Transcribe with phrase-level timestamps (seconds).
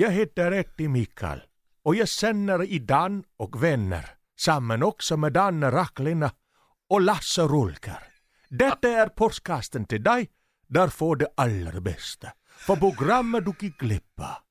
[0.00, 1.42] Jag heter Etti Mikael
[1.82, 6.30] och jag sänder i Dan och vänner samman också med Dan Racklina
[6.88, 7.98] och Lasse Rulker.
[8.48, 10.30] Detta är podcasten till dig,
[10.66, 12.28] där får det allra bästa.
[12.58, 14.42] För programmet du kan klippa.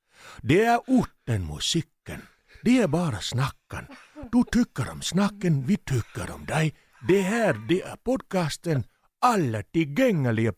[0.41, 2.21] Det är orten musiken.
[2.63, 3.87] Det är bara snacken.
[4.31, 6.75] Du tycker om snacken, vi tycker om dig.
[7.07, 8.83] Det här, det är podcasten
[9.19, 10.53] alla tillgängliga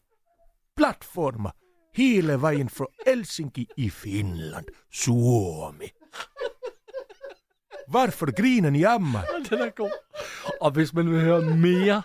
[0.78, 1.54] plattformar
[1.94, 5.90] hela vägen från Helsinki i Finland, Suomi.
[7.88, 9.24] Varför griner ni af mig?
[9.50, 9.92] Den er god.
[10.62, 12.02] Og hvis man vil høre mere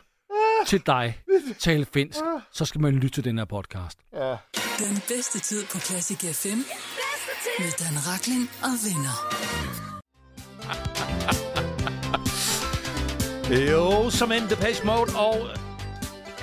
[0.66, 1.22] til dig
[1.59, 2.18] tale finsk,
[2.52, 3.98] så skal man lytte til den her podcast.
[4.78, 6.59] Den bedste tid på Classic FM
[7.59, 9.16] med Dan Rakling og venner.
[13.70, 15.65] Jo, som en Depeche Mode og...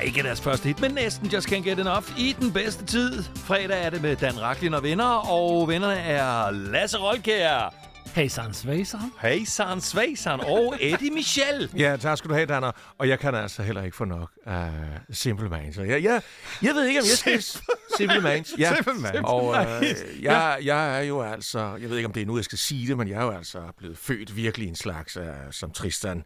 [0.02, 3.23] Ikke deres første hit, men næsten Just Can't Get Enough i den bedste tid.
[3.35, 7.73] Fredag er det med Dan Raklin og venner, og vennerne er Lasse Rolkær,
[8.16, 8.99] Hej, Sans Svejser.
[9.22, 11.69] Hey San Svejsan og Eddie Michel.
[11.78, 12.72] Ja, tak skal du have, Danner.
[12.97, 14.72] Og jeg kan altså heller ikke få nok af
[15.09, 15.78] Simple Minds.
[15.78, 16.22] Jeg, jeg,
[16.61, 17.61] jeg ved ikke, om jeg skal...
[17.97, 18.75] Simple Minds, ja.
[18.75, 19.20] Simple Minds.
[19.23, 21.78] Og øh, jeg, jeg er jo altså...
[21.81, 23.31] Jeg ved ikke, om det er nu, jeg skal sige det, men jeg er jo
[23.31, 26.23] altså blevet født virkelig en slags, uh, som Tristan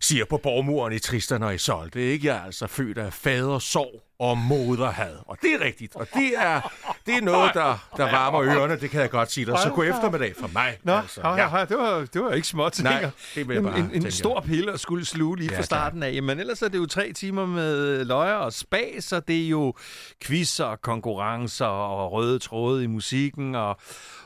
[0.00, 1.90] siger på borgmuren i Tristan og i Sol.
[1.92, 5.16] Det er ikke jeg er altså født af fader sorg og moderhad.
[5.26, 5.96] Og det er rigtigt.
[5.96, 6.72] Og det er,
[7.06, 9.58] det er noget, der, der varmer ørerne, det kan jeg godt sige dig.
[9.58, 10.78] Så god eftermiddag for mig.
[10.82, 11.20] Nå, altså.
[11.24, 11.58] ja.
[11.58, 12.82] Ja, det, var, det var ikke småt.
[12.82, 15.62] Nej, det vil jeg bare en, en, stor pille at skulle sluge lige Ja, fra
[15.62, 16.22] starten af.
[16.22, 19.74] Men ellers er det jo tre timer med løjer og spas, og det er jo
[20.22, 23.80] quizzer, og konkurrencer og røde tråde i musikken og,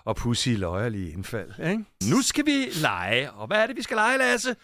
[0.04, 1.50] og pussy løjerlige indfald.
[1.70, 1.84] Ikke?
[2.10, 3.30] Nu skal vi lege.
[3.30, 4.56] Og hvad er det, vi skal lege, Lasse?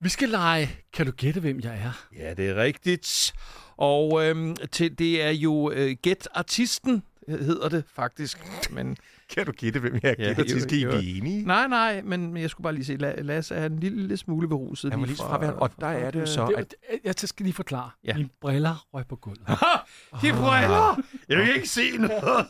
[0.00, 0.76] Vi skal lege.
[0.92, 1.92] Kan du gætte, hvem jeg er?
[2.18, 3.34] Ja, det er rigtigt.
[3.80, 8.38] Og øhm, til, det er jo øh, Gæt Artisten, hedder det faktisk.
[8.70, 8.96] Men
[9.34, 10.24] Kan du gætte, hvem jeg er?
[10.38, 11.46] Ja, jo, skal I blive enige?
[11.46, 14.48] nej, nej, men jeg skulle bare lige se, La- Lasse er en lille, lille smule
[14.48, 14.92] beruset.
[14.92, 17.54] Han lige så fraværende, og der er det jo så, Det, at jeg skal lige
[17.54, 17.90] forklare.
[18.04, 18.14] Ja.
[18.16, 19.46] Mine briller røg på gulvet.
[20.22, 21.02] De briller!
[21.28, 22.46] Jeg kan ikke se noget.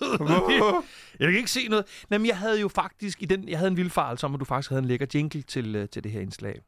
[1.21, 1.85] jeg kan ikke se noget.
[2.11, 4.45] Nej, men jeg havde jo faktisk i den, jeg havde en vildfarelse om, at du
[4.45, 6.61] faktisk havde en lækker jingle til, øh, til det her indslag.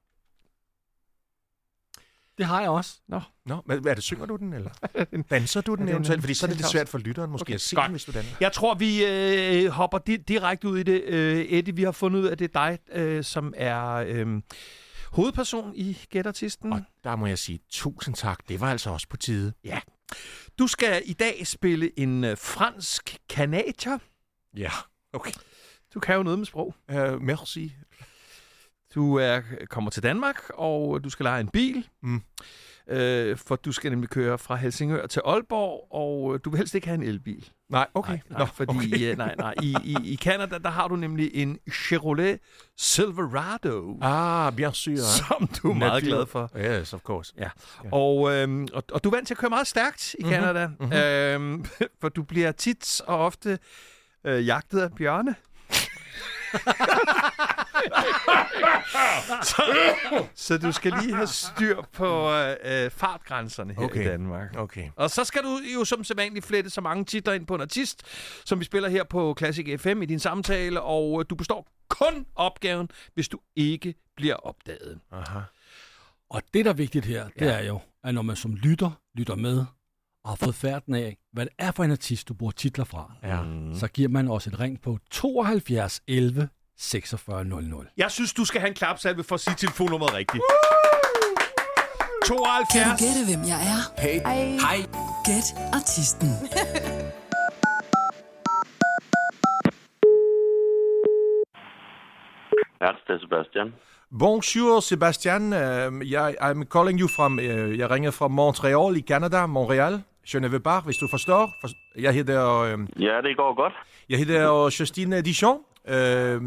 [2.43, 3.01] Det har jeg også.
[3.47, 4.71] Nå, men er det, synger du den, eller
[5.31, 6.23] danser du den eventuelt?
[6.23, 7.85] Fordi så er det lidt svært for lytteren måske Okay, at se godt.
[7.85, 8.37] den, hvis du danser.
[8.41, 11.03] Jeg tror, vi øh, hopper di- direkte ud i det.
[11.05, 14.27] Øh, Eddie, vi har fundet ud af, at det er dig, øh, som er øh,
[15.13, 16.73] hovedperson i Gæt Artisten.
[16.73, 18.39] Og der må jeg sige tusind tak.
[18.49, 19.53] Det var altså også på tide.
[20.59, 23.99] Du skal i dag spille en øh, fransk kanadier.
[24.57, 24.71] Ja,
[25.13, 25.33] okay.
[25.95, 26.75] Du kan jo noget med sprog.
[26.93, 27.73] Uh, merci.
[28.95, 31.89] Du er, kommer til Danmark, og du skal lege en bil.
[32.03, 32.23] Mm.
[32.89, 36.75] Øh, for du skal nemlig køre fra Helsingør til Aalborg, og øh, du vil helst
[36.75, 37.49] ikke have en elbil.
[37.71, 38.13] Nej, okay.
[38.13, 39.11] Nej, nej, Nå, fordi okay.
[39.11, 42.39] øh, nej, nej, i, i, i Canada, der har du nemlig en Chevrolet
[42.79, 44.97] Silverado, Ah, bien sûr.
[44.97, 46.51] som du er meget glad for.
[46.59, 47.35] Yes, of course.
[47.39, 47.49] Ja.
[47.93, 50.93] Og, øhm, og, og du er vant til at køre meget stærkt i Canada, mm-hmm.
[50.93, 51.65] øhm,
[52.01, 53.59] for du bliver tit og ofte
[54.25, 55.35] øh, jagtet af bjørne.
[59.43, 59.63] Så,
[60.35, 64.01] så du skal lige have styr på øh, øh, fartgrænserne her Okay.
[64.01, 64.57] i Danmark.
[64.59, 64.89] Okay.
[64.97, 68.03] Og så skal du jo som sædvanligt flette så mange titler ind på en artist,
[68.45, 72.27] som vi spiller her på Classic FM i din samtale, og øh, du består kun
[72.35, 74.99] opgaven, hvis du ikke bliver opdaget.
[75.13, 75.41] Aha.
[76.31, 79.35] Og det, der er vigtigt her, det er jo, at når man som lytter, lytter
[79.35, 79.65] med,
[80.25, 83.13] og har fået færden af, hvad det er for en artist, du bruger titler fra,
[83.23, 83.43] Ja.
[83.43, 83.75] Mm.
[83.75, 87.87] så giver man også et ring på 72 11 46 00.
[87.97, 90.43] Jeg synes, du skal have en klapsalve for at sige telefonnummeret rigtigt.
[92.27, 93.01] Kan 72.
[93.01, 94.01] du gætte, hvem jeg er?
[94.03, 94.21] Hey.
[94.61, 94.77] Hej.
[95.25, 96.29] Gæt Artisten.
[102.81, 103.75] Ja, det er Sebastian.
[104.19, 105.43] Bonjour, Sebastian.
[105.53, 107.39] Uh, jeg, I'm calling you from...
[107.39, 109.47] Uh, jeg ringer fra Montreal i Canada.
[109.47, 110.03] Montreal.
[110.25, 111.53] Je ne veux pas, hvis du forstår.
[111.61, 111.69] For,
[112.01, 112.75] jeg hedder...
[112.75, 113.73] Uh, Ja, det går godt.
[114.09, 115.59] Jeg hedder Justine Dijon.
[115.89, 116.41] Øh,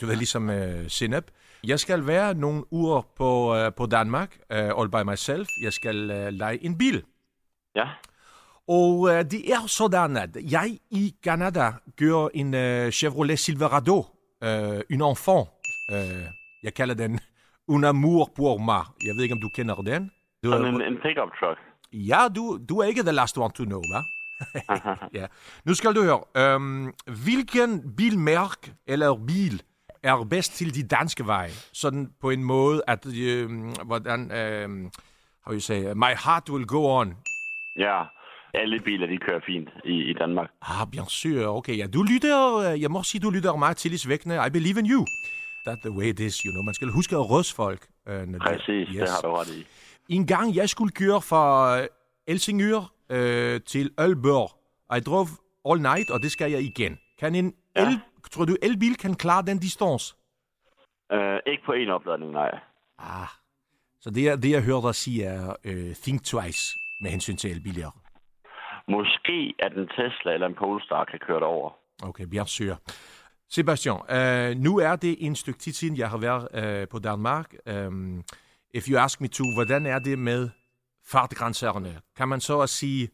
[0.00, 1.24] du ved, ligesom uh, Sinep.
[1.66, 5.48] Jeg skal være nogle uger på, uh, på Danmark, uh, all by myself.
[5.62, 7.02] Jeg skal uh, lege en bil.
[7.76, 7.88] Ja,
[8.68, 13.98] Og uh, det er sådan, at jeg i Canada gør en uh, Chevrolet Silverado,
[14.44, 15.48] uh, en enfant.
[15.92, 16.24] Uh,
[16.62, 17.20] jeg kalder den
[17.68, 18.82] Un amour pour moi.
[19.06, 20.10] Jeg ved ikke, om du kender den.
[20.44, 21.58] Du, en, en pickup truck.
[21.92, 24.04] Ja, du, du er ikke the last one to know, hva'?
[25.20, 25.26] ja.
[25.64, 26.56] Nu skal du høre.
[26.56, 26.94] Um,
[27.24, 29.62] hvilken bilmærk eller bil
[30.02, 31.50] er bedst til de danske veje?
[31.72, 34.20] Sådan på en måde, at um, hvordan,
[34.64, 34.90] um,
[35.44, 37.16] how you say, my heart will go on.
[37.78, 38.02] Ja,
[38.54, 40.50] Alle biler, de kører fint i, i Danmark.
[40.62, 41.46] Ah, bien sûr.
[41.46, 44.46] Okay, ja, du lytter, øh, jeg må sige, du lytter meget tillidsvækkende.
[44.46, 45.04] I believe in you.
[45.68, 46.62] That's the way it is, you know.
[46.62, 47.86] Man skal huske at røs folk.
[48.08, 48.96] Øh, Præcis, yes.
[48.96, 49.66] det har du ret i.
[50.16, 51.44] En gang jeg skulle køre fra
[51.80, 51.86] øh,
[52.28, 54.50] Helsingør øh, til Aalborg.
[54.96, 55.28] I drove
[55.68, 56.98] all night, og det skal jeg igen.
[57.18, 57.88] Kan en Ja.
[57.88, 60.14] el, tror du, elbil kan klare den distance?
[61.14, 62.50] Uh, ikke på en opladning, nej.
[62.98, 63.28] Ah.
[64.00, 67.50] Så det, jeg- det jeg hører dig sige er øh, think twice med hensyn til
[67.50, 67.90] elbiler.
[68.88, 71.70] Måske at en Tesla eller en Polestar kan køre over.
[72.02, 72.76] Okay, bien sûr.
[73.48, 77.54] Sebastian, øh, nu er det en stykke tid siden, jeg har været øh, på Danmark.
[77.86, 78.24] Um,
[78.74, 80.48] if you ask me to, hvordan er det med
[81.12, 82.00] fartgrænserne?
[82.16, 83.08] Kan man så at sige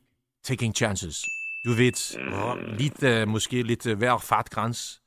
[0.44, 1.16] taking chances?
[1.64, 1.96] Du ved,
[2.78, 5.00] lidt, øh, måske lidt øh, hver fartgræns.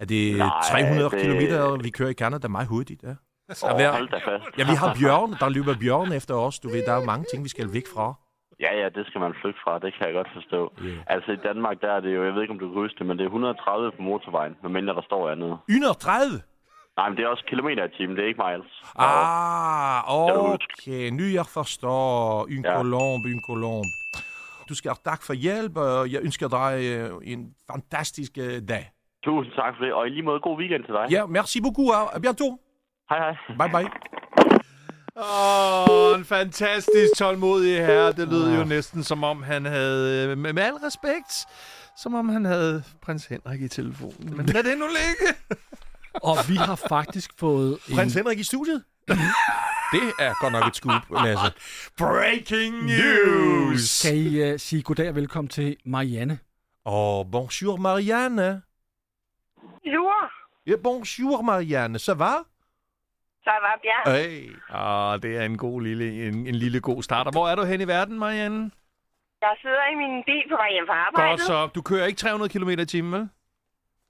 [0.00, 2.48] Er det Nej, 300 det- km, vi kører i Canada?
[2.48, 3.14] Meget hurtigt, ja.
[3.62, 3.96] Og hver-.
[4.58, 6.58] Ja, vi har bjørn, der løber bjørn efter os.
[6.58, 8.14] Du ved, der er mange ting, vi skal væk fra.
[8.60, 10.60] Ja, ja, det skal man flygte fra, det kan jeg godt forstå.
[10.84, 10.96] Ja.
[11.14, 13.06] Altså i Danmark, der er det jo, jeg ved ikke om du kan huske det,
[13.06, 15.58] men det er 130 på motorvejen, medmindre der står andet.
[15.68, 16.40] 130?
[16.98, 18.72] Nej, men det er også kilometer i timen, det er ikke miles.
[18.96, 21.10] Ah, okay.
[21.18, 22.46] Nu jeg forstår.
[22.50, 22.76] En Ja.
[22.76, 23.88] colombe, en colombe.
[24.68, 27.40] Du skal have tak for hjælp, og jeg ønsker dig øh, en
[27.70, 28.84] fantastisk øh, dag.
[29.24, 31.06] Tusind tak for det, og i lige måde god weekend til dig.
[31.10, 31.90] Ja, merci beaucoup.
[31.94, 32.52] og À bientôt.
[33.10, 33.34] Hej hej.
[33.60, 33.90] Bye bye.
[35.16, 38.12] Åh, oh, en fantastisk tålmodig herre.
[38.12, 41.32] Det lød jo næsten som om han havde, øh, med, med al respekt,
[41.96, 44.36] som om han havde prins Henrik i telefonen.
[44.36, 45.26] Men lad det nu ligge.
[46.22, 47.96] Og vi har faktisk fået en...
[47.96, 48.84] Prins Henrik i studiet.
[49.94, 51.52] det er godt nok et scoop, Lasse.
[51.98, 54.02] Breaking news.
[54.02, 56.38] Kan I uh, sige goddag og velkommen til Marianne?
[56.84, 58.62] Oh, bonjour Marianne.
[59.60, 60.32] Bonjour,
[60.66, 61.98] Ja, bonjour Marianne.
[61.98, 62.32] Ça va?
[63.48, 64.04] så var Bjørn.
[64.16, 64.56] Hey.
[64.70, 67.30] Ah, det er en god lille, en, en lille god starter.
[67.30, 68.70] Hvor er du hen i verden, Marianne?
[69.42, 71.30] Jeg sidder i min bil på vej hjem fra arbejdet.
[71.30, 71.66] Godt så.
[71.74, 73.28] Du kører ikke 300 km i timen, vel?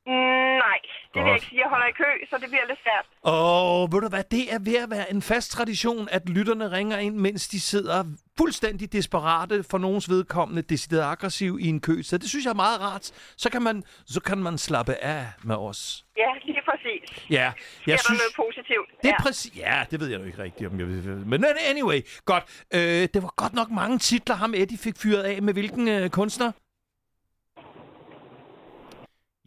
[0.06, 1.26] Mm, nej, det vil Godt.
[1.26, 1.60] jeg ikke sige.
[1.62, 3.06] Jeg holder i kø, så det bliver lidt svært.
[3.22, 6.98] Oh, ved du hvad, det er ved at være en fast tradition, at lytterne ringer
[6.98, 8.04] ind, mens de sidder
[8.38, 12.02] fuldstændig desperate for nogens vedkommende, decideret aggressiv i en kø.
[12.02, 13.04] Så det synes jeg er meget rart.
[13.36, 16.04] Så kan man, så kan man slappe af med os.
[16.16, 17.26] Ja, lige præcis.
[17.30, 17.52] Ja, Jeg
[17.86, 18.20] jeg synes...
[18.20, 18.88] noget positivt.
[19.02, 19.22] Det er ja.
[19.22, 19.56] præcis...
[19.56, 21.22] Ja, det ved jeg jo ikke rigtigt, om jeg vil...
[21.26, 22.44] Men anyway, godt.
[22.74, 22.80] Øh,
[23.14, 26.52] det var godt nok mange titler, ham Eddie fik fyret af med hvilken øh, kunstner?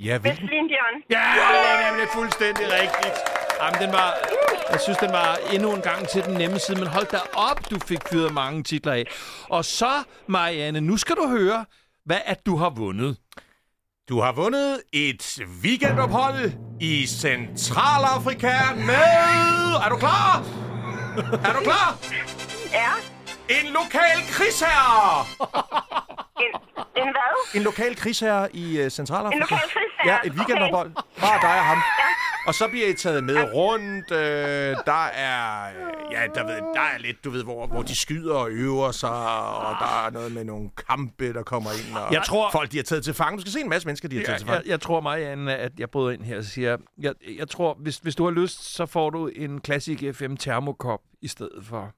[0.06, 0.42] Ja, hvilken?
[0.44, 0.96] Vestlin Bjørn.
[1.10, 3.18] Ja, det er nemlig fuldstændig rigtigt.
[3.62, 4.18] Jamen, den var...
[4.72, 7.70] Jeg synes, den var endnu en gang til den nemme side, men hold da op,
[7.70, 9.04] du fik fyret mange titler af.
[9.50, 11.66] Og så, Marianne, nu skal du høre,
[12.06, 13.18] hvad at du har vundet.
[14.10, 18.94] Du har vundet et weekendophold i Centralafrika med...
[19.86, 20.44] Er du klar?
[21.48, 21.98] Er du klar?
[22.74, 22.92] Ja,
[23.50, 25.26] En lokal krigsherre!
[26.44, 26.52] en,
[26.96, 27.56] en hvad?
[27.56, 29.36] En lokal krigsherre i uh, Centralafrika.
[29.36, 29.81] En lokal krigsherre?
[30.06, 30.92] Ja, et weekendophold.
[31.20, 31.78] Bare dig og ham.
[32.48, 34.12] Og så bliver I taget med rundt.
[34.12, 34.18] Øh,
[34.86, 35.68] der er...
[36.12, 39.10] Ja, der, ved, der er lidt, du ved, hvor, hvor de skyder og øver sig,
[39.66, 41.98] og der er noget med nogle kampe, der kommer ind.
[41.98, 43.38] Og Jeg tror- Folk, de har taget til fange.
[43.38, 44.72] Du skal se en masse mennesker, de har taget til Jeg, jeg, fange.
[44.72, 48.16] jeg tror, Marianne, at jeg bryder ind her og siger, jeg, jeg tror, hvis, hvis
[48.16, 51.92] du har lyst, så får du en Classic FM termokop i stedet for.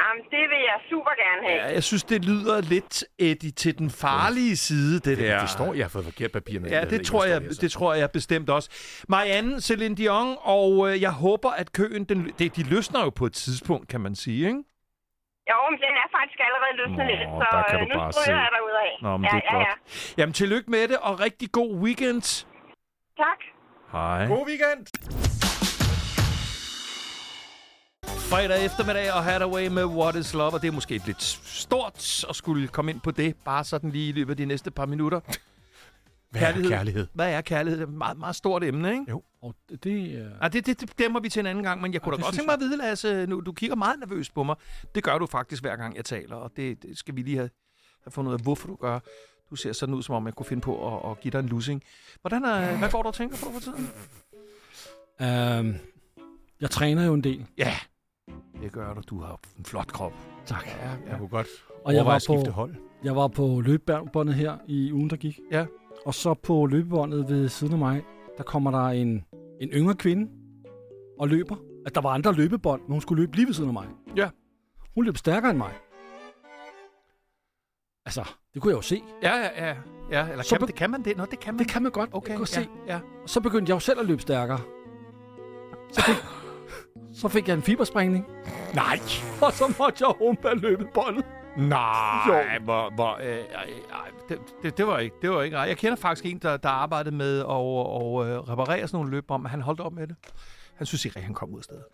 [0.00, 0.42] Jamen, det
[0.74, 1.58] jeg super gerne have.
[1.66, 5.40] Ja, jeg synes, det lyder lidt, Eddie, til den farlige side, det der.
[5.40, 6.70] Det står, jeg har fået forkert papir med.
[6.70, 8.68] Ja, det ikke, tror, jeg, står, det tror jeg bestemt også.
[9.08, 13.26] Marianne, Celine Dion, og øh, jeg håber, at køen, den, det, de løsner jo på
[13.26, 14.62] et tidspunkt, kan man sige, ikke?
[15.50, 18.12] Jo, men den er faktisk allerede løsnet lidt, så der kan øh, du nu bare
[18.12, 18.90] stryger jeg derudad.
[19.02, 19.68] Nå, men ja, det er ja, godt.
[19.68, 20.22] ja.
[20.22, 22.22] Jamen, tillykke med det, og rigtig god weekend.
[23.22, 23.40] Tak.
[23.92, 24.26] Hej.
[24.26, 25.31] God weekend!
[28.06, 32.36] Fredag eftermiddag og Hathaway med What is Love, og det er måske lidt stort at
[32.36, 35.20] skulle komme ind på det, bare sådan lige i løbet af de næste par minutter.
[36.30, 37.06] Hvad er kærlighed?
[37.14, 37.80] Hvad er kærlighed?
[37.80, 39.14] Det er et meget, meget stort emne, ikke?
[39.42, 39.54] Og
[39.84, 40.28] det, er...
[40.42, 42.22] Ja, det, det, det dæmmer vi til en anden gang, men jeg kunne Ja, da
[42.22, 44.56] godt tænke mig at vide, Lasse, nu, du kigger meget nervøs på mig.
[44.94, 47.50] Det gør du faktisk hver gang, jeg taler, og det, det skal vi lige have,
[48.04, 48.98] have fundet ud af, hvorfor du gør.
[49.50, 51.46] Du ser sådan ud, som om jeg kunne finde på at, at give dig en
[51.46, 51.82] lussing.
[52.20, 53.90] Hvordan er, hvad går du og tænker på for tiden?
[55.20, 55.74] Øhm,
[56.60, 57.46] jeg træner jo en del.
[57.58, 57.76] Ja,
[58.62, 59.00] det gør du.
[59.10, 60.12] Du har en flot krop.
[60.46, 60.66] Tak.
[60.66, 61.46] Ja, Jeg kunne godt
[61.84, 62.74] Og jeg var, at skifte på, hold.
[63.04, 65.40] jeg var på løbebåndet her i ugen, der gik.
[65.50, 65.66] Ja.
[66.06, 68.02] Og så på løbebåndet ved siden af mig,
[68.38, 69.24] der kommer der en,
[69.60, 70.30] en yngre kvinde
[71.18, 71.56] og løber.
[71.86, 73.86] At der var andre løbebånd, men hun skulle løbe lige ved siden af mig.
[74.16, 74.28] Ja.
[74.94, 75.72] Hun løb stærkere end mig.
[78.06, 79.02] Altså, det kunne jeg jo se.
[79.22, 79.76] Ja, ja, ja.
[80.10, 81.16] ja eller Så kan, be- det kan man det?
[81.16, 81.58] Nå, det kan man.
[81.58, 82.68] Det kan man godt Okay, kunne ja, se.
[82.86, 83.00] ja.
[83.22, 84.60] Og så begyndte jeg jo selv at løbe stærkere.
[85.92, 86.14] Så fik,
[87.14, 88.26] så fik jeg en fibersprængning.
[88.74, 88.98] Nej!
[89.46, 91.24] Og så måtte jeg humpe af løbebåndet.
[91.56, 93.42] Nej, hvor, hvor, øh, øh, øh,
[94.28, 95.58] det, det, det, var ikke, det var ikke.
[95.58, 99.42] Jeg kender faktisk en, der, der arbejdede med at og, øh, reparere sådan nogle løbebånd,
[99.42, 100.16] men han holdt op med det.
[100.74, 101.84] Han synes ikke rigtig, han kom ud af stedet.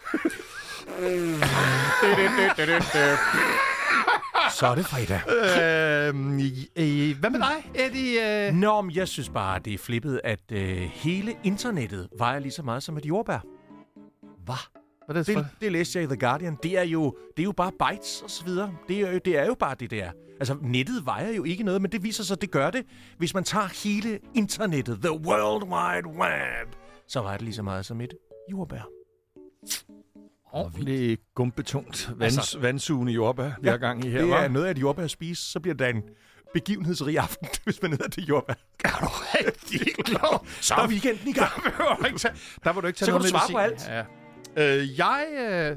[4.51, 5.21] Så er det fredag.
[5.29, 6.09] øh,
[6.77, 8.49] øh, hvad med dig, Eddie?
[8.49, 8.55] Øh?
[8.55, 12.63] Nå, men jeg synes bare, det er flippet, at øh, hele internettet vejer lige så
[12.63, 13.39] meget som et jordbær.
[14.45, 14.79] Hvad?
[15.09, 15.37] Hvad er det?
[15.37, 16.57] Det, det læste jeg i The Guardian.
[16.63, 18.75] Det er jo, det er jo bare bytes og så videre.
[18.89, 20.11] Det er, jo, det er jo bare det der.
[20.41, 22.87] Altså, nettet vejer jo ikke noget, men det viser sig, at det gør det.
[23.19, 26.75] Hvis man tager hele internettet, the world wide web,
[27.09, 28.15] så vejer det lige så meget som et
[28.53, 28.89] jordbær.
[30.53, 34.49] Oh, det er gumbetungt vands, altså, vandsugende jordbær, vi har gang i her, Det er
[34.49, 36.03] noget af et jordbær at spise, så bliver det en
[36.55, 38.55] begivenhedsrig aften, hvis man hedder det jordbær.
[38.85, 40.45] Er du rigtig klar?
[40.61, 41.53] Så er weekenden i gang.
[41.65, 42.35] Der vil du ikke tage,
[42.65, 43.93] der vil du ikke tage Så kan noget du svare på medicin.
[43.93, 44.05] Ja.
[44.59, 45.27] Øh, jeg...
[45.39, 45.77] Øh,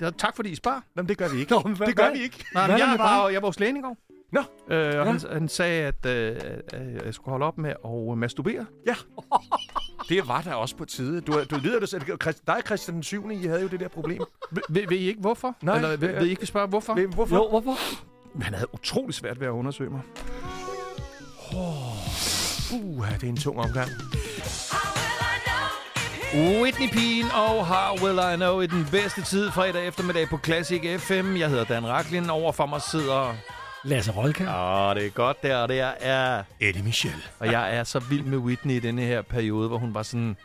[0.00, 0.80] ja, tak fordi I spørger.
[0.96, 1.52] Jamen, det gør vi ikke.
[1.52, 2.44] Nå, men hvad- det gør hvad- vi ikke.
[2.54, 3.96] Nej, men jeg, var, jeg var hos lægen i går.
[4.32, 4.40] Nå.
[4.74, 5.04] Øh, og Ja.
[5.04, 6.36] han, han sagde, at øh,
[6.74, 8.66] øh, jeg skulle holde op med at masturbere.
[8.86, 8.94] Ja.
[10.08, 11.20] Det var der også på tide.
[11.20, 11.88] Du, du lyder det,
[12.22, 13.30] Christ, dig Christian den 7.
[13.30, 14.22] I havde jo det der problem.
[14.50, 15.56] Ved, ved, I ikke hvorfor?
[15.62, 15.76] Nej.
[15.76, 16.94] Eller ved, ved I ikke, vi spørger hvorfor?
[16.94, 17.36] Ved- Hvorfor?
[17.36, 17.72] Jo, hvorfor?
[18.42, 20.00] Han havde utrolig svært ved at undersøge mig.
[22.72, 23.88] Uh, det er en tung omgang.
[26.36, 31.00] Whitney Pien og How Will I Know i den bedste tid fredag eftermiddag på Classic
[31.00, 31.36] FM.
[31.36, 32.30] Jeg hedder Dan Raklin.
[32.30, 33.34] Over for mig sidder...
[33.84, 34.88] Lasse Rolkær.
[34.88, 35.92] Åh, det er godt der, og det er...
[36.00, 37.26] er Eddie Michel.
[37.38, 40.36] Og jeg er så vild med Whitney i denne her periode, hvor hun var sådan...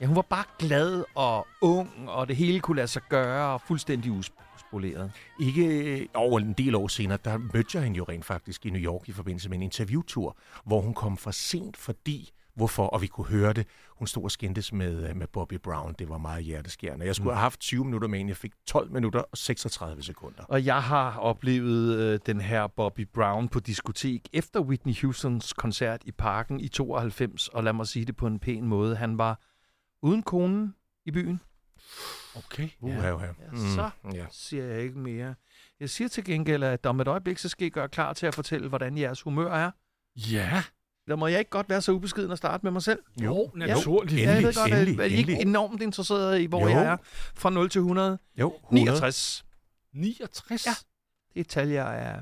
[0.00, 3.60] Ja, hun var bare glad og ung, og det hele kunne lade sig gøre, og
[3.60, 5.12] fuldstændig uspoleret.
[5.40, 8.70] Ikke øh, over en del år senere, der mødte jeg hende jo rent faktisk i
[8.70, 13.02] New York i forbindelse med en interviewtur, hvor hun kom for sent, fordi hvorfor, og
[13.02, 13.66] vi kunne høre det.
[13.88, 15.94] Hun stod og skændtes med, øh, med Bobby Brown.
[15.98, 17.06] Det var meget hjerteskærende.
[17.06, 18.30] Jeg skulle have haft 20 minutter med hende.
[18.30, 20.42] Jeg fik 12 minutter og 36 sekunder.
[20.42, 26.02] Og jeg har oplevet øh, den her Bobby Brown på diskotek efter Whitney Houstons koncert
[26.04, 28.96] i parken i 92, og lad mig sige det på en pæn måde.
[28.96, 29.40] Han var
[30.02, 30.74] uden konen
[31.06, 31.40] i byen.
[32.36, 32.68] Okay.
[32.82, 32.86] Ja.
[32.86, 33.26] Uha, uha.
[33.26, 34.26] Ja, så ja.
[34.30, 35.34] siger jeg ikke mere.
[35.80, 38.34] Jeg siger til gengæld, at om et øjeblik, så skal I gøre klar til at
[38.34, 39.70] fortælle, hvordan jeres humør er.
[40.16, 40.62] Ja.
[41.08, 42.98] Der må jeg ikke godt være så ubeskeden at starte med mig selv.
[43.22, 44.12] Jo, naturligt.
[44.12, 46.68] Endelig, jeg ved godt, endelig, at I ikke enormt interesseret i, hvor Jo.
[46.68, 46.96] jeg er.
[47.34, 48.18] Fra 0 til 100.
[48.36, 48.84] Jo, 100.
[48.84, 49.44] 69.
[49.94, 50.66] 69?
[50.66, 50.70] Ja.
[50.70, 52.14] Det er et tal, jeg er.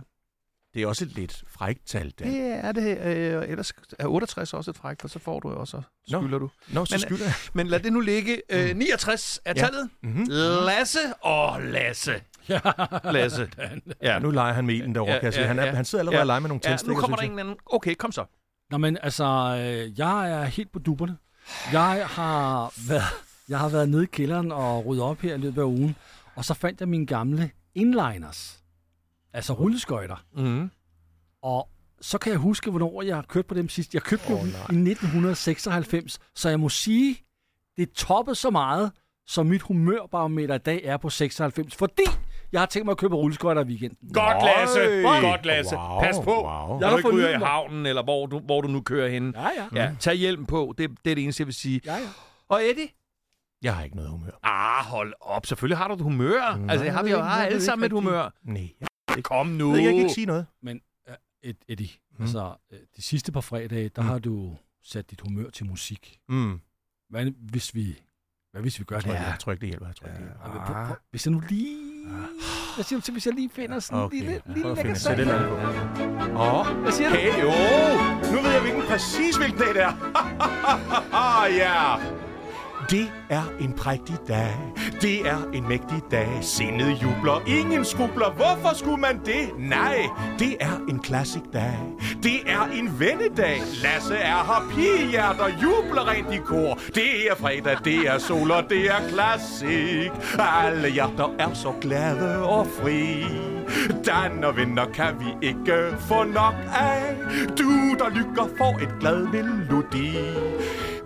[0.74, 2.28] Det er også et lidt frækt tal, Dan.
[2.28, 2.98] Det er det.
[2.98, 6.20] Øh, ellers er 68 også et fræk, for så får du også, Nå.
[6.22, 6.50] skylder du.
[6.68, 7.34] Nå, så Men, skylder jeg.
[7.52, 8.42] Men lad det nu ligge.
[8.50, 9.62] Øh, 69 er Ja.
[9.62, 9.90] tallet.
[10.02, 10.26] Mm-hmm.
[10.66, 10.98] Lasse.
[11.24, 12.14] Åh, oh, Lasse.
[12.48, 12.60] Ja.
[13.04, 13.48] Lasse.
[14.02, 15.72] Ja, Nu leger han med ilden derovre, Ja, kan jeg ja, Han, er, ja.
[15.74, 16.20] han sidder allerede Ja.
[16.22, 17.56] og leger med nogle ja tændstikker, nu kommer der en anden.
[17.66, 18.24] Okay, kom så.
[18.70, 21.16] Nå, men altså, øh, jeg er helt på duberne.
[21.72, 23.04] Jeg har været,
[23.48, 25.96] jeg har været nede i kælderen og ryddet op her i løbet af ugen,
[26.34, 28.62] og så fandt jeg mine gamle inliners.
[29.32, 30.24] Altså rulleskøjter.
[30.36, 30.70] Mm.
[31.42, 31.68] Og
[32.00, 33.94] så kan jeg huske, hvornår jeg har kørt på dem sidst.
[33.94, 34.60] Jeg købte oh, dem nej.
[34.60, 37.18] i 1996, så jeg må sige,
[37.76, 38.92] det toppede så meget,
[39.26, 42.02] som mit humørbarometer i dag er på 96, fordi
[42.52, 44.10] jeg har tænkt mig at købe rulleskøjter i weekenden.
[44.12, 44.80] Godt, Lasse.
[45.08, 45.20] Øj.
[45.20, 45.76] Godt, Lasse.
[45.76, 46.30] Wow, Pas på.
[46.34, 46.42] wow.
[46.44, 49.08] Når Jeg du har ikke ryger i havnen, eller hvor du, hvor du nu kører
[49.08, 49.34] hen.
[49.36, 49.82] Ja, ja.
[49.82, 50.74] Ja, tag hjelm på.
[50.78, 51.80] Det, det er det eneste, jeg vil sige.
[51.84, 52.08] Ja, ja.
[52.48, 52.88] Og Eddie?
[53.62, 54.30] Jeg har ikke noget humør.
[54.42, 55.46] Ah, hold op.
[55.46, 56.56] Selvfølgelig har du et humør.
[56.56, 58.30] Nej, altså, har vi jo jeg har alle sammen et humør.
[58.42, 58.68] Nej,
[59.16, 59.74] jeg, Kom nu.
[59.74, 60.46] jeg kan ikke sige noget.
[60.62, 60.80] Men
[61.42, 61.88] Ed, Eddie,
[62.18, 62.22] Mm.
[62.24, 64.08] altså, uh, de sidste par fredage, der Mm.
[64.08, 66.18] har du sat dit humør til musik.
[66.28, 66.60] Mm.
[67.10, 67.96] Hvad hvis vi,
[68.52, 69.26] hvad hvis vi gør det Jeg, her?
[69.28, 69.86] jeg tror ikke, det hjælper.
[69.86, 70.78] Jeg tror ikke, det hjælper.
[70.78, 70.84] Ja.
[70.86, 71.85] Prøv, hvis jeg nu lige...
[72.74, 74.52] Hvad siger du til, hvis jeg lige finder sådan en Okay, lille, ja.
[74.54, 75.16] lille at lækker sang?
[75.18, 75.54] sæt på.
[76.42, 77.14] Åh, Hvad siger du?
[77.16, 77.50] hey, jo!
[78.32, 79.92] Nu ved jeg hvilken præcis hvilken dag det er.
[81.62, 81.96] ja!
[82.90, 84.54] Det er en prægtig dag.
[85.00, 86.28] Det er en mægtig dag.
[86.40, 87.42] Sindet jubler.
[87.46, 88.30] Ingen skubler.
[88.30, 89.50] Hvorfor skulle man det?
[89.58, 90.06] Nej,
[90.38, 91.78] det er en classic dag.
[92.22, 93.60] Det er en vennedag.
[93.82, 94.68] Lasse er her.
[94.74, 96.78] Pigehjerter jubler rent i kor.
[96.94, 100.10] Det er fredag, det er sol og det er classic.
[100.38, 103.24] Alle hjerter er så glade og fri.
[104.06, 107.16] Dan og venner kan vi ikke få nok af.
[107.58, 110.16] Du, der lykker, får et glad melodi.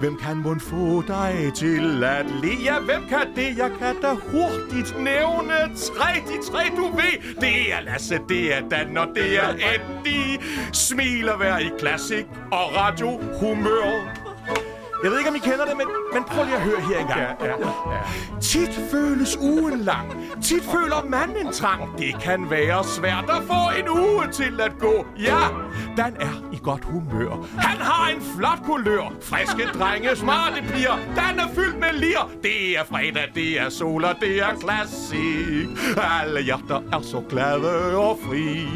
[0.00, 2.48] Hvem kan mon få dig til at le?
[2.64, 3.58] Ja, hvem kan det?
[3.58, 6.10] Jeg kan da hurtigt nævne tre.
[6.28, 7.34] De tre, du ved.
[7.40, 10.38] Det er Lasse, det er Dan og det er Eddie.
[10.72, 14.19] Smiler hver i klassik og radio humør.
[15.02, 17.20] Jeg ved ikke, om I kender det, men, men prøv lige at høre her engang.
[17.20, 17.54] Ja, ja,
[17.94, 18.00] ja.
[18.40, 20.06] Tit føles ugen lang.
[20.42, 21.98] Tit føler man en trang.
[21.98, 25.06] Det kan være svært at få en uge til at gå.
[25.18, 25.38] Ja,
[25.96, 27.46] Dan er i godt humør.
[27.58, 29.12] Han har en flot kulør.
[29.22, 30.98] Friske drenge, smarte piger.
[31.16, 32.30] Dan er fyldt med lir.
[32.42, 35.68] Det er fredag, det er sol, og det er klassik.
[36.20, 38.68] Alle hjerter er så glade og fri.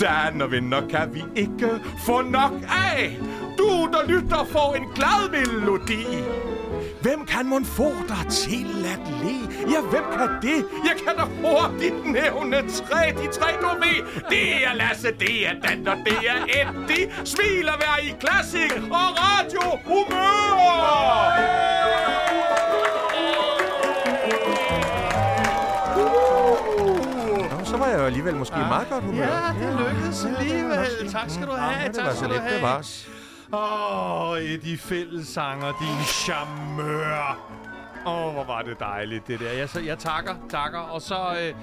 [0.00, 1.70] Dan og venner kan vi ikke
[2.06, 2.52] få nok
[2.94, 3.18] af.
[3.58, 6.06] Du, der lytter, får en glad melodi.
[7.02, 9.36] Hvem kan man få dig til at le?
[9.72, 10.64] Ja, hvem kan det?
[10.84, 13.98] Jeg kan da hurtigt nævne tre, de tre du ved.
[14.30, 17.12] Det er Lasse, det er Dan, og det er Eddie.
[17.24, 20.44] Smil og vær i klassik og radio humør!
[27.50, 29.22] Nå, så var jeg jo alligevel måske i meget godt humør.
[29.22, 31.12] Ja, det lykkedes alligevel.
[31.12, 31.80] Tak skal du have.
[31.80, 32.54] Ja, det tak var skal så du lidt, have.
[32.54, 32.82] det var.
[33.54, 37.38] Åh, oh, Eddie Fællessanger, din charmeur.
[38.06, 39.52] Åh, oh, hvor var det dejligt, det der.
[39.52, 40.78] Jeg, så, jeg takker, takker.
[40.78, 41.54] Og så øh,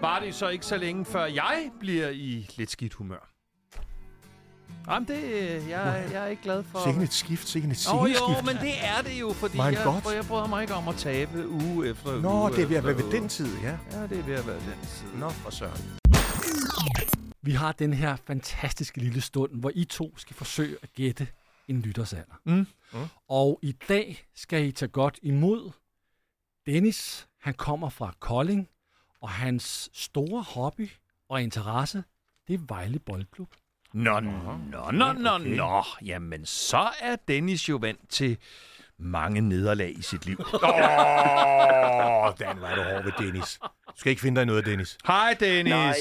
[0.00, 3.28] var det så ikke så længe, før jeg bliver i lidt skidt humør.
[4.88, 6.84] Jamen, det, øh, jeg, jeg er ikke glad for...
[6.84, 9.78] Sikken et skift, sikken et Åh, oh, jo, men det er det jo, fordi jeg,
[9.84, 10.12] God.
[10.14, 12.22] jeg bryder mig ikke om at tabe uge efter uge.
[12.22, 13.76] Nå, det er ved at være ved den tid, ja.
[13.92, 15.18] Ja, det er ved at være den tid.
[15.18, 15.98] Nå, for søren.
[17.42, 21.28] Vi har den her fantastiske lille stund, hvor I to skal forsøge at gætte
[21.68, 22.40] en lyttersalder.
[22.44, 22.66] Mm.
[22.92, 22.98] Mm.
[23.28, 25.70] Og i dag skal I tage godt imod
[26.66, 27.28] Dennis.
[27.40, 28.68] Han kommer fra Kolding,
[29.20, 30.90] og hans store hobby
[31.28, 32.04] og interesse,
[32.48, 33.48] det er Vejle Boldklub.
[33.92, 34.30] Nå, nå,
[34.92, 35.84] nå, nå, nå.
[36.04, 38.38] Jamen, så er Dennis jo vant til
[38.98, 40.38] mange nederlag i sit liv.
[40.54, 43.58] Åh, Dan, var du hård ved Dennis.
[43.62, 44.98] Du skal ikke finde dig noget, Dennis.
[45.06, 45.70] Hej, Dennis.
[45.70, 45.94] Nej.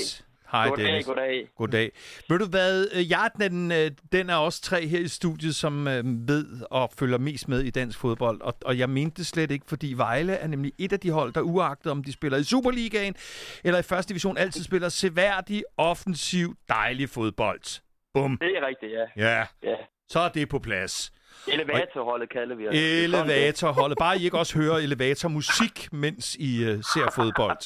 [0.51, 1.05] Hej, Goddag, Dennis.
[1.05, 1.47] goddag.
[1.55, 1.91] Goddag.
[2.29, 5.87] Ved du hvad, øh, er den, øh, den er også tre her i studiet, som
[5.87, 8.41] øh, ved og følger mest med i dansk fodbold.
[8.41, 11.33] Og, og jeg mente det slet ikke, fordi Vejle er nemlig et af de hold,
[11.33, 13.15] der uagtet om de spiller i Superligaen
[13.63, 17.81] eller i første division, altid spiller seværdig, offensiv, dejlig fodbold.
[18.13, 18.37] Bum.
[18.37, 19.29] Det er rigtigt, ja.
[19.29, 19.75] Ja, ja.
[20.09, 21.11] så er det på plads.
[21.47, 22.75] Elevatorholdet kalder vi os.
[22.75, 23.97] Elevatorholdet.
[23.97, 27.57] Bare I ikke også hører elevatormusik, mens I uh, ser fodbold.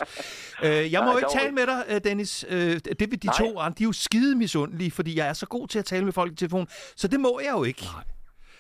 [0.64, 2.46] Uh, jeg må Nej, jo ikke tale med dig, uh, Dennis.
[2.52, 3.36] Uh, det vil de Nej.
[3.38, 6.06] to andre, de er jo skide misundelige, fordi jeg er så god til at tale
[6.06, 6.68] med folk i telefon.
[6.96, 7.86] Så det må jeg jo ikke.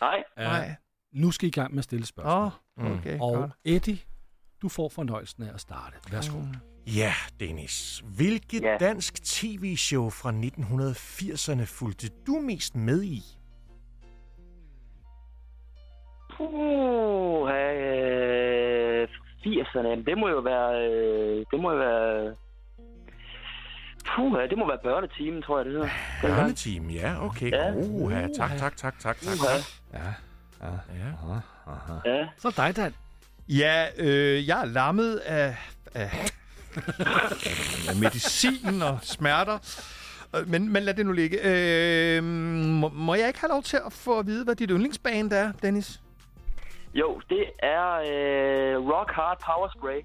[0.01, 0.75] Nej, Nej.
[1.13, 2.51] Nu skal I i gang med at stille spørgsmål.
[2.77, 3.19] Oh, okay.
[3.19, 3.51] og godt.
[3.65, 3.97] Eddie,
[4.61, 5.95] du får fornøjelsen af at starte.
[6.11, 6.37] Værsgo.
[6.37, 6.45] Mm.
[6.87, 8.03] Ja, Dennis.
[8.15, 8.77] Hvilket Ja.
[8.79, 13.34] dansk tv-show fra 1980'erne fulgte du mest med i?
[16.51, 19.07] Puh, øh,
[19.45, 22.35] 80'erne, jamen, det må jo være, øh, det må jo være,
[24.15, 25.89] puh, det må være børnetimen, tror jeg, det hedder.
[26.21, 27.51] Børneteam, ja, okay.
[27.51, 27.71] Ja.
[27.75, 28.27] Oh, ja.
[28.37, 29.35] Tak, tak, tak, tak, tak.
[29.93, 29.99] Ja,
[30.63, 30.71] Ja.
[32.05, 32.27] ja.
[32.37, 32.93] Så dig, Dan.
[33.49, 35.55] Ja, øh, jeg er lammet af,
[35.95, 36.09] af,
[37.89, 39.57] af medicin og smerter.
[40.35, 41.37] Øh, Men, men lad det nu ligge.
[41.43, 45.31] Øh, må, må jeg ikke have lov til at få at vide, hvad dit yndlingsband
[45.33, 46.01] er, Dennis?
[46.95, 49.99] Jo, det er øh, Rock Hard Power Spray.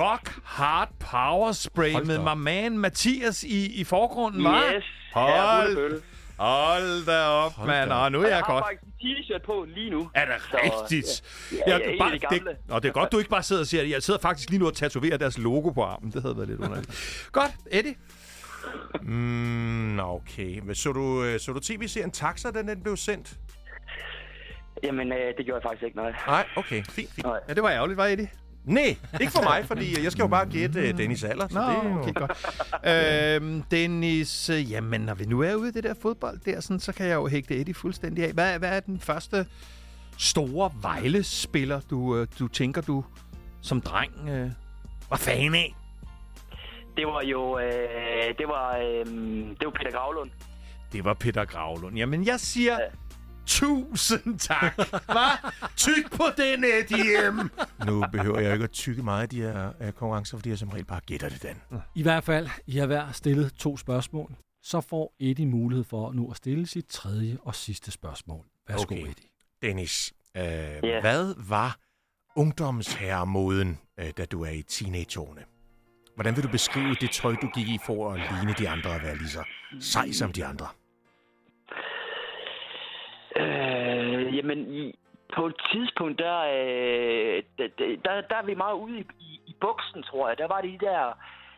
[0.00, 4.62] Rock Hard Power Spray Hold med my man Mathias i, i forgrunden, var?
[4.76, 4.84] Yes.
[5.14, 5.94] Hold, Ja,
[6.38, 7.92] hold da op, Hold mand.
[7.92, 8.64] Og nu er Jeg jeg har godt.
[8.64, 10.10] faktisk en t-shirt på lige nu.
[10.14, 11.22] Er det Så, rigtigt?
[11.66, 12.50] Ja, ja, ja, bare, af de gamle.
[12.50, 13.90] det, og det er godt, du ikke bare sidder og siger det.
[13.90, 16.10] Jeg sidder faktisk lige nu og tatoverer deres logo på armen.
[16.12, 16.90] Det havde været lidt underligt.
[17.32, 17.94] godt, Eddie.
[19.02, 20.60] Mm, okay.
[20.62, 23.34] Men så du, øh, så du tv-serien Taxa, da den blev sendt?
[24.82, 26.12] Jamen, øh, det gjorde jeg faktisk ikke, nej.
[26.26, 26.82] Nej, okay.
[26.84, 27.24] Fint, fint.
[27.24, 27.40] Nej.
[27.48, 28.28] Ja, det var ærgerligt, var Eddie?
[28.64, 31.48] Nej, ikke for mig, fordi jeg skal jo bare gætte øh, Dennis alder.
[31.48, 31.98] Så Nå, det er jo...
[32.00, 33.42] okay, godt.
[33.42, 36.80] øhm, Dennis, øh, jamen, når vi nu er ude i det der fodbold der, sådan,
[36.80, 38.32] så kan jeg jo hægte Eddie fuldstændig af.
[38.32, 39.46] Hvad, hvad er den første
[40.18, 43.04] store Vejle-spiller, du, øh, du tænker, du
[43.62, 44.50] som dreng øh,
[45.10, 45.74] var fan af?
[46.96, 49.06] Det var jo, øh, det var, øh,
[49.60, 50.30] det var Peter Gravlund.
[50.92, 51.96] Det var Peter Gravlund.
[51.96, 52.78] Jamen, jeg siger...
[53.46, 54.76] Tusind tak.
[55.06, 55.50] Hva?
[55.76, 57.50] Tyk på den, Eddie M.
[57.86, 60.68] Nu behøver jeg ikke at tykke meget af de her øh, konkurrencer, fordi jeg som
[60.68, 61.56] regel bare gætter det, Dan.
[61.94, 64.34] I hvert fald, I har hver stillet to spørgsmål.
[64.62, 68.44] Så får Eddie mulighed for nu at stille sit tredje og sidste spørgsmål.
[68.68, 68.96] Værsgo, Okay.
[69.02, 69.28] Eddie.
[69.62, 71.00] Dennis, øh, Ja.
[71.00, 71.76] hvad var
[72.36, 75.40] ungdomsherremoden, øh, da du er i teenageårene?
[76.14, 79.02] Hvordan vil du beskrive det tøj, du gik i for at ligne de andre og
[79.02, 79.44] være lige så
[79.80, 80.66] sej som de andre?
[84.42, 84.92] Jamen,
[85.36, 87.66] på et tidspunkt, der, øh, der,
[88.04, 90.38] der, der er vi meget ude i, i, i buksen, tror jeg.
[90.38, 91.00] Der var de der,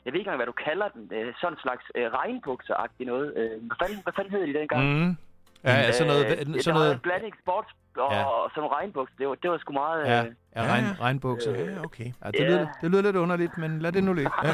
[0.05, 3.29] jeg ved ikke engang, hvad du kalder den, øh, sådan en slags øh, regnbukser-agtigt noget.
[3.37, 4.83] Øh, hvad, fanden, hvad fanden hedder de dengang?
[4.99, 5.17] Mm.
[5.65, 6.25] Ja, ja, sådan noget...
[6.27, 8.25] Øh, sådan noget en blanding sports og, Ja.
[8.25, 9.15] og sådan nogle regnbukser.
[9.19, 10.05] Det var, det var sgu meget...
[10.07, 10.25] ja, ja,
[10.57, 10.95] Ja, regn, ja.
[11.01, 11.51] regnbukser.
[11.55, 12.05] Ja, okay.
[12.25, 12.45] Ja, det, Ja.
[12.49, 14.31] lyder, det lyder lidt underligt, men lad det nu ligge.
[14.45, 14.47] Ja.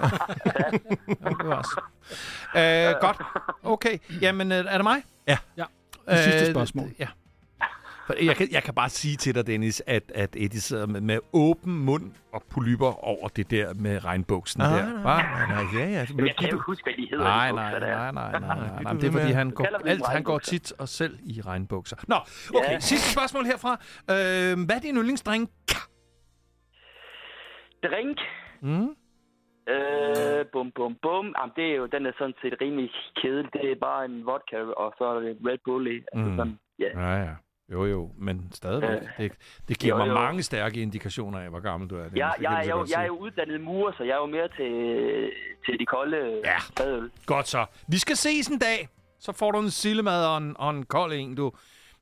[1.44, 1.80] var også.
[2.56, 3.18] Øh, godt.
[3.64, 3.98] Okay.
[4.22, 5.02] Jamen, er det mig?
[5.28, 5.38] Ja.
[5.56, 5.64] Ja.
[6.08, 6.88] Det sidste spørgsmål.
[6.98, 7.06] Ja.
[8.22, 11.18] Jeg kan, jeg kan bare sige til dig, Dennis, at, at Eddie sidder med, med
[11.32, 15.02] åben mund og polyper over det der med regnbuksen Nej, der.
[15.02, 16.06] nej, nej, nej, ja, ja.
[16.10, 17.24] Jamen, jeg kan ikke huske, hvad de hedder.
[17.24, 20.38] Nej, nej, nej, nej, nej, nej, nej, Det er fordi, han går, alt, han går
[20.38, 21.96] tit og selv i regnbukser.
[22.08, 22.16] Nå,
[22.54, 22.70] okay.
[22.72, 22.80] Ja.
[22.80, 23.72] Sidste spørgsmål herfra.
[24.10, 25.50] Øh, hvad er din yndlingsdrink?
[27.84, 28.18] Drink.
[28.62, 28.88] Mm?
[29.74, 31.34] Øh, bum, bum, bum.
[31.38, 32.90] Jamen, det er jo, den er sådan set rimelig
[33.22, 33.52] kedelig.
[33.52, 35.96] Det er bare en vodka, og så er det Red Bull i.
[36.12, 36.36] Altså Mm.
[36.36, 36.90] sådan, ja.
[37.00, 37.34] Ja, ja.
[37.72, 38.88] Jo, jo, men stadigvæk.
[39.18, 39.24] Ja.
[39.24, 39.32] Det,
[39.68, 40.14] det giver Jo, mig jo.
[40.14, 42.02] mange stærke indikationer af, hvor gammel du er.
[42.02, 42.18] Dennis.
[42.18, 44.48] Jeg, Det jeg, er jo, jeg er jo uddannet murer, så jeg er jo mere
[44.48, 45.30] til,
[45.66, 46.58] til de kolde Ja.
[46.78, 47.10] fadøl.
[47.26, 47.66] Godt så.
[47.88, 48.88] Vi skal ses en dag.
[49.20, 51.52] Så får du en sillemad og en, og en kold en, du.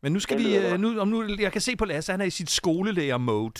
[0.02, 0.57] Men nu skal Det vi...
[0.72, 0.78] øh.
[0.81, 3.52] Nu, om nu, jeg kan se på Lasse, han er i sit skolelærer-mode.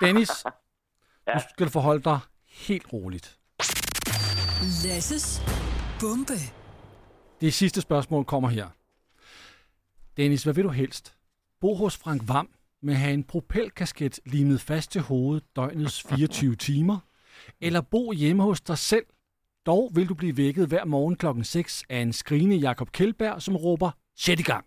[0.00, 0.30] Dennis,
[1.28, 1.34] Ja.
[1.34, 3.38] nu skal du forholde dig helt roligt.
[4.84, 5.42] Lasses
[6.00, 6.32] bombe.
[7.40, 8.66] Det sidste spørgsmål kommer her.
[10.16, 11.15] Dennis, hvad vil du helst?
[11.60, 12.48] Bo hos Frank Vam
[12.82, 16.98] med at have en propelkasket limet fast til hovedet døgnets 24 timer?
[17.60, 19.06] Eller bo hjemme hos dig selv?
[19.66, 23.56] Dog vil du blive vækket hver morgen klokken 6 af en skrigende Jakob Kjeldberg, som
[23.56, 24.64] råber, sæt i gang.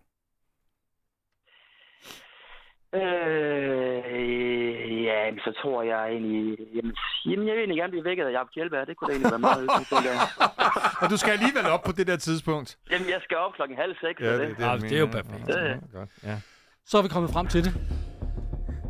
[2.96, 6.58] Øh, ja, men så tror jeg egentlig...
[6.76, 6.94] Jamen,
[7.26, 8.88] jamen, jeg vil egentlig gerne blive vækket af Jacob Kjellberg.
[8.88, 10.14] Det kunne da egentlig være meget hyggeligt.
[11.02, 12.78] Og du skal alligevel op på det der tidspunkt.
[12.92, 14.22] Jamen, jeg skal op klokken halv seks.
[14.22, 15.48] Ja, det, Ja, det er jo perfekt.
[15.50, 15.76] Ja, ja.
[15.94, 16.10] Godt.
[16.24, 16.38] Ja.
[16.90, 17.74] Så er vi kommet frem til det.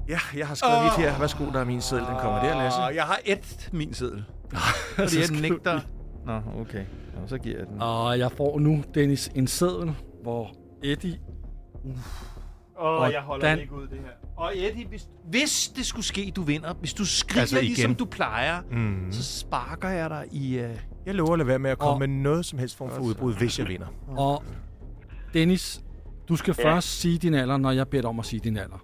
[0.10, 1.20] Ja, jeg har skrevet mit her.
[1.20, 2.06] Værsgo, der er min seddel.
[2.06, 2.80] Den kommer der, Lasse.
[2.80, 4.24] Og jeg har et min seddel.
[4.96, 5.80] Fordi jeg nægter...
[6.26, 6.84] Nå, okay.
[7.16, 7.82] Nå, så giver jeg den.
[7.82, 10.52] Og jeg får nu, Dennis, en seddel, hvor
[10.84, 11.20] Eddie...
[12.82, 14.28] Åh, Og jeg holder Dan- ikke ud det her.
[14.38, 17.66] Og Eddie, hvis, hvis det skulle ske, du vinder, hvis du skriger Altså igen.
[17.66, 19.08] ligesom du plejer, mm.
[19.12, 20.60] så sparker jeg dig i...
[20.60, 20.70] Uh...
[21.06, 23.02] Jeg lover at lade være med at komme Og- med noget som helst form for
[23.02, 23.88] udbrud, hvis jeg vinder.
[24.08, 24.44] Og
[25.34, 25.82] Dennis,
[26.30, 26.63] du skal ja.
[26.74, 28.84] Først sige din alder, når jeg beder dig om at sige din alder.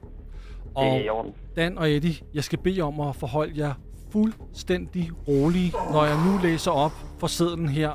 [0.76, 1.26] Og.
[1.56, 3.74] Dan og Eddie, jeg skal bede om at forholde jer
[4.12, 7.92] fuldstændig rolige, når jeg nu læser op for sedlen her,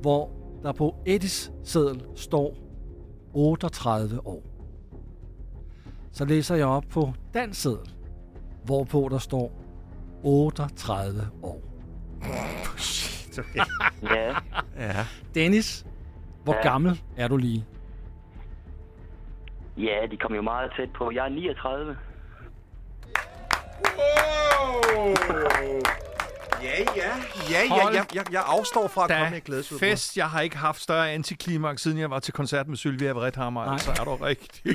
[0.00, 0.30] hvor
[0.62, 2.56] der på Eddies seddel står
[3.34, 4.42] 38 år.
[6.12, 7.90] Så læser jeg op på Dans seddel,
[8.64, 9.52] hvorpå der står
[10.22, 11.60] 38 år.
[14.02, 14.34] Ja.
[14.78, 15.06] Ja.
[15.34, 15.86] Dennis,
[16.44, 16.62] hvor Ja.
[16.70, 17.64] gammel er du lige?
[19.86, 21.10] Ja, de kom jo meget tæt på.
[21.14, 21.96] Jeg er 39.
[26.62, 27.10] Ja, ja.
[27.50, 29.88] Ja, ja, jeg, jeg, jeg afstår fra at komme med glædesudbrud.
[29.88, 33.64] fest, jeg har ikke haft større antiklimaks, siden jeg var til koncert med Sylvia Vredhammer.
[33.64, 33.78] Nej.
[33.78, 34.74] Så er du rigtig.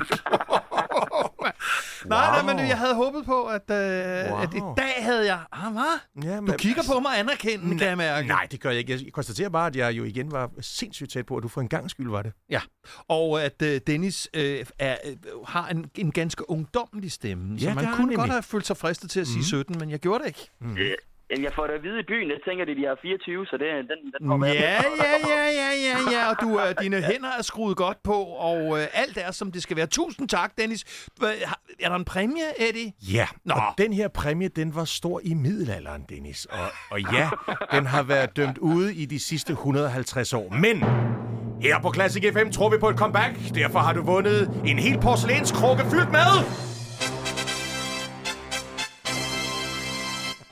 [2.06, 4.40] Nej, nej, men jeg havde håbet på, at, øh, Wow.
[4.40, 5.40] at i dag havde jeg...
[5.52, 6.22] Ah, hvad?
[6.24, 8.28] Ja, Du men- kigger på mig anerkendende, kan jeg mærke.
[8.28, 8.92] Nej, det gør jeg ikke.
[9.04, 11.68] Jeg konstaterer bare, at jeg jo igen var sindssygt tæt på, at du for en
[11.68, 12.32] gang skyld var det.
[12.50, 12.60] Ja,
[13.08, 17.74] og at øh, Dennis øh, er, øh, har en, en ganske ungdommelig stemme, Ja, så
[17.74, 20.28] man kunne godt have følt sig fristet til at sige 17, men jeg gjorde det
[20.28, 20.96] ikke.
[21.30, 22.28] Jamen, jeg får det at vide i byen.
[22.30, 25.06] Jeg tænker, at de har 24, så det, den, den kommer Ja, jeg med.
[25.06, 28.58] ja, ja, ja, ja, ja, og du, øh, dine hænder er skruet godt på, og
[28.80, 29.86] øh, alt er, som det skal være.
[29.86, 30.84] Tusind tak, Dennis.
[31.80, 32.92] Er der en præmie, Eddie?
[33.12, 33.54] Ja, Nå.
[33.54, 36.44] og den her præmie, den var stor i middelalderen, Dennis.
[36.44, 36.58] Og,
[36.90, 37.28] og ja,
[37.72, 40.50] den har været dømt ude i de sidste 150 år.
[40.52, 40.84] Men
[41.62, 43.34] her på Classic FM tror vi på et comeback.
[43.54, 46.75] Derfor har du vundet en hel porcelænskrukke fyldt med...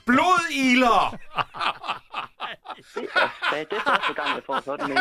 [0.06, 1.16] Blodiler!
[3.52, 4.98] Ja, det er første gang, jeg får sådan en.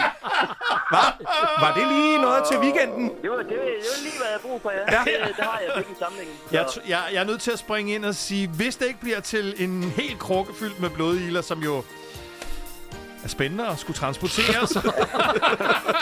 [1.60, 3.12] Var det lige noget til weekenden?
[3.22, 4.78] Det var, det, det var lige, hvad jeg brug for, ja.
[4.80, 5.04] ja.
[5.06, 6.36] Det, det har jeg ikke i samlingen.
[6.50, 6.54] Så.
[6.54, 9.20] Jeg, jeg, jeg er nødt til at springe ind og sige, hvis det ikke bliver
[9.20, 11.84] til en helt krukke fyldt med blodiler, som jo
[13.24, 14.92] er spændende at skulle transportere, så,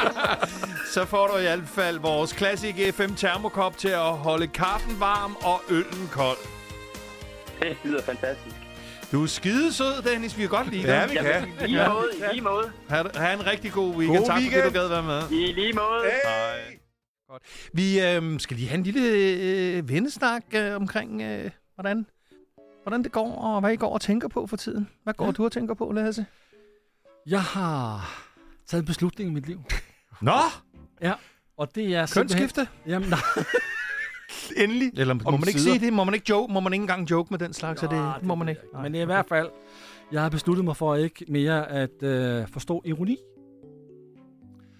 [0.94, 5.36] så får du i hvert fald vores Classic FM termokop til at holde kaffen varm
[5.42, 6.38] og øllen kold.
[7.62, 8.56] Det lyder fantastisk.
[9.12, 10.38] Du er skidesød, Dennis.
[10.38, 10.88] Vi kan godt lide dig.
[10.88, 11.26] Ja, vi kan.
[11.26, 12.72] Jamen, i lige måde, i lige måde.
[12.90, 14.18] Ha, ha' en rigtig god weekend.
[14.18, 14.64] God tak weekend.
[14.64, 15.32] fordi du gad være med.
[15.32, 16.04] I lige måde.
[16.24, 16.78] Hej.
[17.30, 17.44] Godt.
[17.74, 22.06] Vi øh, skal lige have en lille øh, vennesnak øh, omkring, øh, hvordan,
[22.84, 24.90] hvordan det går, og hvad I går og tænker på for tiden.
[25.04, 25.32] Hvad går ja.
[25.32, 26.26] du og tænker på, Lasse?
[27.28, 28.12] Jeg har
[28.68, 29.64] taget en beslutning i mit liv.
[30.22, 30.40] Nå,
[31.02, 31.14] Ja,
[31.58, 32.68] og det er kønsskifte.
[32.88, 33.20] Jamen, nej.
[34.58, 34.92] Endelig.
[34.98, 35.94] Eller må Om man ikke sige det?
[35.94, 36.54] Må man ikke joke?
[36.54, 37.84] Må man ikke engang joke med den slags?
[37.84, 38.62] er det, det må man ikke.
[38.82, 39.50] Men i hvert fald,
[40.12, 43.18] jeg har besluttet mig for ikke mere at øh, forstå ironi.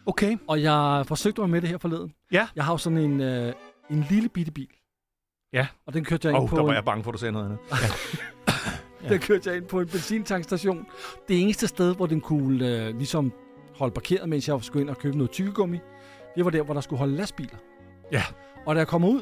[0.06, 0.38] Okay.
[0.48, 2.14] Og jeg forsøgte mig med det her forleden.
[2.32, 2.48] Ja.
[2.56, 3.54] Jeg har jo sådan en, øh,
[3.90, 4.68] en lille bitte bil.
[5.54, 5.68] Ja.
[5.88, 7.14] Og den kørte jeg Åh, ind oh, på, der var en, jeg bange for, at
[7.14, 7.60] du sagde noget andet.
[9.10, 10.86] den kørte jeg ind på en benzintankstation.
[11.28, 13.34] Det eneste sted, hvor den kunne øh, ligesom
[13.76, 15.80] holde parkeret, mens jeg skulle ind og købe noget tykkegummi,
[16.36, 17.58] det var der, hvor der skulle holde lastbiler.
[18.12, 18.24] Ja.
[18.66, 19.22] Og da jeg kommer ud,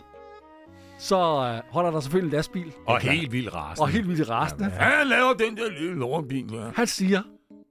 [1.00, 2.74] så øh, holder der selvfølgelig en lastbil.
[2.88, 3.84] Og helt vildt rasende.
[3.84, 4.66] Og helt vildt rasende.
[4.66, 6.70] Ja, han laver den der lille lortbil, ja.
[6.76, 7.22] Han siger,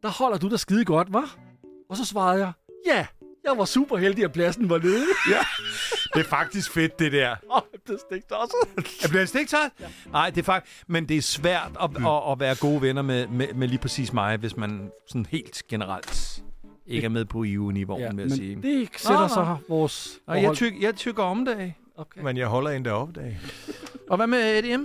[0.03, 1.37] der holder du dig skide godt, var?
[1.91, 2.53] Og så svarede jeg,
[2.87, 3.07] ja,
[3.45, 5.05] jeg var super heldig, at pladsen var nede.
[6.15, 7.37] Det er faktisk fedt, det der.
[7.51, 8.57] Og det stikte også.
[9.05, 9.71] Er bliver det stigtøjet?
[9.81, 9.87] Ja.
[10.13, 10.85] Nej, det er faktisk...
[10.87, 12.07] Men det er svært at, mm.
[12.07, 15.63] at, at være gode venner med, med, med lige præcis mig, hvis man sådan helt
[15.71, 16.43] generelt
[16.87, 18.57] ikke er med på EU-niveauet, Ja, vil jeg sige.
[18.63, 21.73] det sætter så vores Og jeg, tyk, jeg tykker om det.
[21.99, 22.21] Okay.
[22.23, 23.39] Men jeg holder endda op, dag.
[24.11, 24.85] Og hvad med EDM?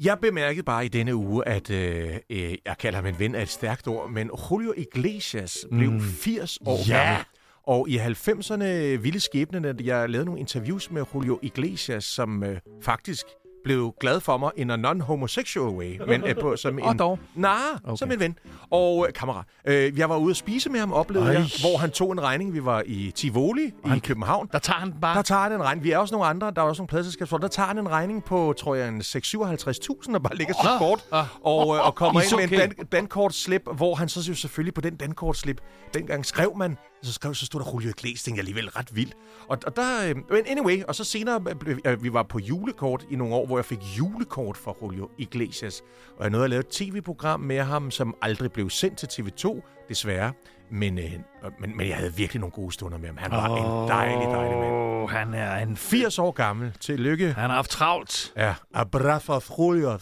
[0.00, 3.42] Jeg bemærkede bare i denne uge, at øh, øh, jeg kalder ham en ven af
[3.42, 6.00] et stærkt ord, men Julio Iglesias blev Mm.
[6.00, 6.96] 80 år Ja.
[6.98, 7.24] gammel.
[7.66, 8.64] Og i 90'erne
[9.02, 13.26] ville skæbnen, at jeg lavede nogle interviews med Julio Iglesias, som øh, faktisk
[13.68, 17.18] blev glad for mig in a non-homosexual way, men øh, på, som Og en, dog.
[17.34, 17.88] Nej, Okay.
[17.92, 17.96] okay.
[17.96, 18.38] som en ven.
[18.70, 19.44] Og øh, kammerat.
[19.66, 21.34] Øh, jeg var ude at spise med ham, oplevede Ej.
[21.34, 22.54] jeg, hvor han tog en regning.
[22.54, 24.48] Vi var i Tivoli i København.
[24.52, 25.16] Der tager han bare...
[25.16, 25.84] Der tager han en regning.
[25.84, 26.50] Vi er også nogle andre.
[26.56, 27.42] Der er også nogle pladselskabsfolk.
[27.42, 30.78] Der tager han en regning på, tror jeg, en 6-57.000 og bare ligger så Nå.
[30.78, 31.04] kort.
[31.12, 31.24] Ah.
[31.42, 32.68] Og, øh, og kommer Is ind med en okay.
[32.78, 35.60] dan- dankortslip, hvor han så selvfølgelig på den dankortslip,
[35.94, 39.16] dengang skrev man, så skrev, så stod der Julio Iglesias, tænkte jeg alligevel ret vildt.
[39.48, 41.44] Og, og der, øh, men anyway, og så senere,
[41.84, 45.82] øh, vi var på julekort i nogle år, hvor jeg fik julekort fra Julio Iglesias.
[46.16, 49.60] Og jeg nåede at lave et tv-program med ham, som aldrig blev sendt til TV2,
[49.88, 50.32] desværre.
[50.70, 51.12] Men, øh,
[51.60, 53.16] men, men jeg havde virkelig nogle gode stunder med ham.
[53.16, 53.84] Han var oh.
[53.84, 55.08] en dejlig, dejlig mand.
[55.08, 55.76] Han er en...
[55.76, 56.72] 80 år gammel.
[56.80, 57.32] Tillykke.
[57.32, 58.32] Han har haft travlt.
[58.36, 59.98] Ja, Abrafa Julio.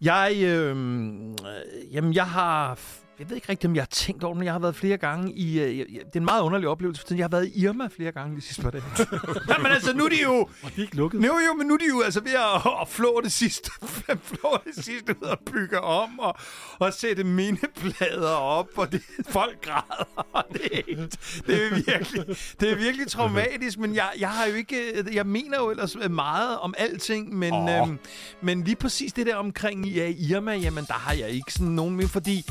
[0.00, 2.78] Jeg, øh, øh, jamen, jeg har...
[3.22, 4.96] Jeg ved ikke rigtig, om jeg har tænkt over det, men jeg har været flere
[4.96, 5.60] gange i...
[5.60, 8.12] Øh, jeg- det er en meget underlig oplevelse, for jeg har været i Irma flere
[8.12, 8.82] gange de sidste par dage.
[9.48, 10.34] Jamen altså, nu er de jo...
[10.62, 11.20] Og de er ikke lukket.
[11.20, 13.70] Nu, jo, men nu er de jo altså ved at, at flå det sidste,
[14.32, 16.34] flå det sidste ud og bygge om og,
[16.78, 20.04] og sætte mindeplader op, og det, folk græder.
[20.32, 24.46] og Det er, helt, det er virkelig, det er virkelig traumatisk, men jeg, jeg har
[24.46, 27.80] jo ikke, jeg mener jo ellers meget om alting, men, Åh.
[27.88, 27.98] øhm,
[28.40, 31.96] men lige præcis det der omkring ja, Irma, jamen der har jeg ikke sådan nogen
[31.96, 32.44] med, fordi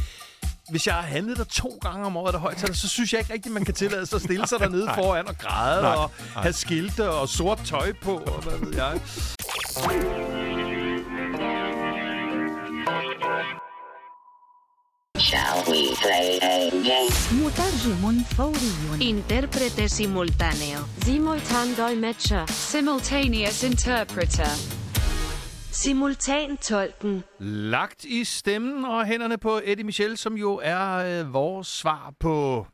[0.70, 3.32] hvis jeg har handlet der to gange om året, der højt, så synes jeg ikke
[3.32, 6.52] rigtigt, man kan tillade sig at stille sig dernede foran og græde Nej, og have
[6.52, 9.00] skilte og sort tøj på, og hvad ved jeg.
[15.18, 17.10] Shall we play a game?
[17.32, 21.04] مترجم فوري Intérprete simultáneo.
[21.04, 22.46] Simultan dolmetscher.
[22.46, 24.50] Simultaneous interpreter.
[25.71, 27.23] Simultantolken.
[27.39, 30.89] Lagt i stemmen og hænderne på Eddie Michel, som jo er
[31.21, 32.67] øh, vores svar på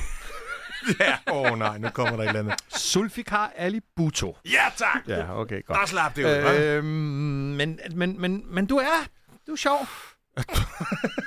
[1.00, 2.54] Ja, åh oh, nej, nu kommer der et eller andet.
[2.78, 4.36] Zulfikar Ali Bhutto.
[4.44, 5.08] Ja, tak!
[5.08, 5.78] Ja, okay, godt.
[5.78, 6.60] Der slap det ud, hva'?
[6.60, 9.06] Øhm, men, men, men, men du er,
[9.46, 9.78] du er sjov.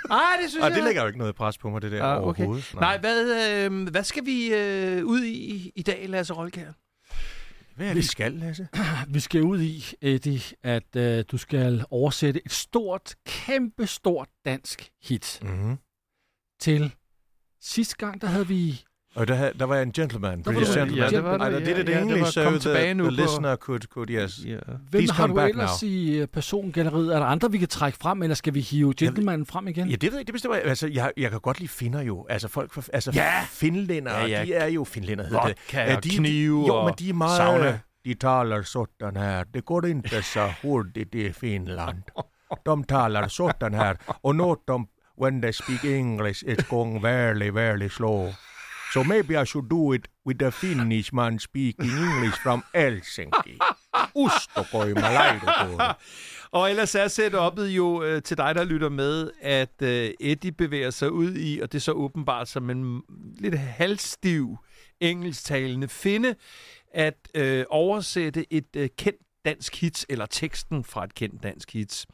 [0.10, 0.76] Nej, det synes Og jeg.
[0.76, 2.42] det lægger jo ikke noget pres på mig, det der Ah, okay.
[2.44, 2.74] overhovedet.
[2.80, 6.72] Nej, hvad, øh, hvad skal vi øh, ud i i dag, Lasse Rolkær?
[7.80, 8.68] Hvad er det, vi skal, Lasse?
[9.14, 14.92] Vi skal ud i, Eddie, at øh, du skal oversætte et stort, kæmpe stort dansk
[15.02, 15.78] hit Mm-hmm.
[16.60, 16.96] til
[17.62, 18.84] sidste gang, der havde vi...
[19.16, 20.42] Og der, der var jeg en gentleman.
[20.46, 21.10] var British gentleman.
[21.10, 23.56] det Ej, det, det er ja, det ja, det English, var so the, the listener
[23.56, 24.40] could, could yes.
[24.46, 24.58] Ja.
[24.68, 27.14] Hvem Please har du back ellers i øh, persongalleriet?
[27.16, 29.88] Er der andre, vi kan trække frem, eller skal vi hive gentlemanen frem igen?
[29.90, 30.28] Ja, det ved jeg ikke.
[30.28, 30.66] Det bestemmer jeg.
[30.66, 32.26] Altså, jeg, jeg kan godt lide finder jo.
[32.30, 33.32] Altså, folk fra, altså, Ja!
[33.50, 34.46] finlænder, Ja, ja.
[34.46, 35.48] de er jo finlænder, hedder det.
[35.58, 37.38] Vodka Ja, og de, knive Jo, og men de er meget...
[37.38, 37.80] sauna.
[38.06, 39.44] De taler sådan her.
[39.54, 41.98] Det går inte så hurtigt i Finland.
[42.66, 43.96] De talar sådan här.
[44.24, 44.86] Och något de,
[45.22, 48.28] when they speak English, it's going very, very slow.
[48.94, 53.58] So maybe I should do it with a Finnish man speaking English from Helsinki.
[54.16, 55.78] Ustokoima laidokoulu.
[56.52, 60.90] Og ellers er setup'et jo øh, til dig, der lytter med, at øh, Eddie bevæger
[60.90, 63.02] sig ud i, og det er så åbenbart som en
[63.40, 64.58] lidt halvstiv
[65.00, 66.36] engelsktalende finde,
[66.94, 72.06] at øh, oversætte et øh, kendt dansk hit, eller teksten fra et kendt dansk hit.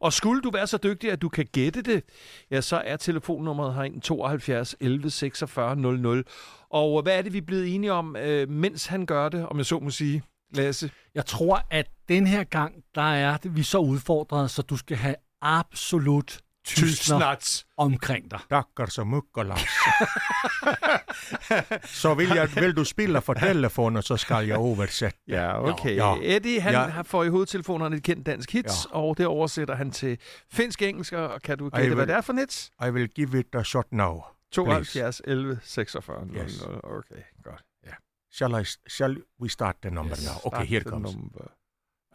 [0.00, 2.02] Og skulle du være så dygtig, at du kan gætte det,
[2.50, 6.24] ja, så er telefonnummeret herinde 72 11 46 00.
[6.70, 9.58] Og hvad er det, vi er blevet enige om, øh, mens han gør det, om
[9.58, 10.22] jeg så må sige,
[10.54, 10.90] Lasse?
[11.14, 14.76] Jeg tror, at den her gang, der er det, vi er så udfordret, så du
[14.76, 17.66] skal have absolut Tysnats.
[17.76, 18.40] omkring dig.
[18.50, 19.66] Tackar så mycket Lasse.
[21.84, 25.16] så vill, jag, vill du spela för telefonen så ska jag översätta.
[25.24, 25.94] Ja, okay.
[25.94, 26.18] Ja.
[26.22, 27.04] Eddie, han Ja.
[27.04, 28.98] får i hovedtelefonerne et kendt dansk hit, Ja.
[28.98, 30.18] og det oversætter han til
[30.52, 32.70] finsk-engelsk, og kan du gætte, hvad det er for net?
[32.86, 34.22] I will give it a shot now.
[34.52, 36.44] 72 11 46 00.
[36.44, 36.62] Yes.
[36.84, 37.62] Okay, godt.
[37.86, 37.92] Ja.
[38.32, 38.64] Shall I?
[38.90, 40.52] Shall we start the number Yes, now?
[40.52, 41.14] Okay, here comes.
[41.14, 41.44] number.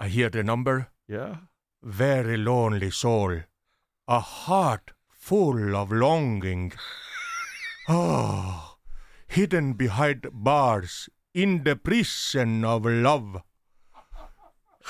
[0.06, 0.82] I hear the number.
[1.10, 1.26] Ja.
[1.86, 3.32] Very lonely soul,
[4.08, 6.74] a heart full of longing.
[7.88, 8.54] Oh,
[9.34, 13.42] hidden behind bars in the prison of love.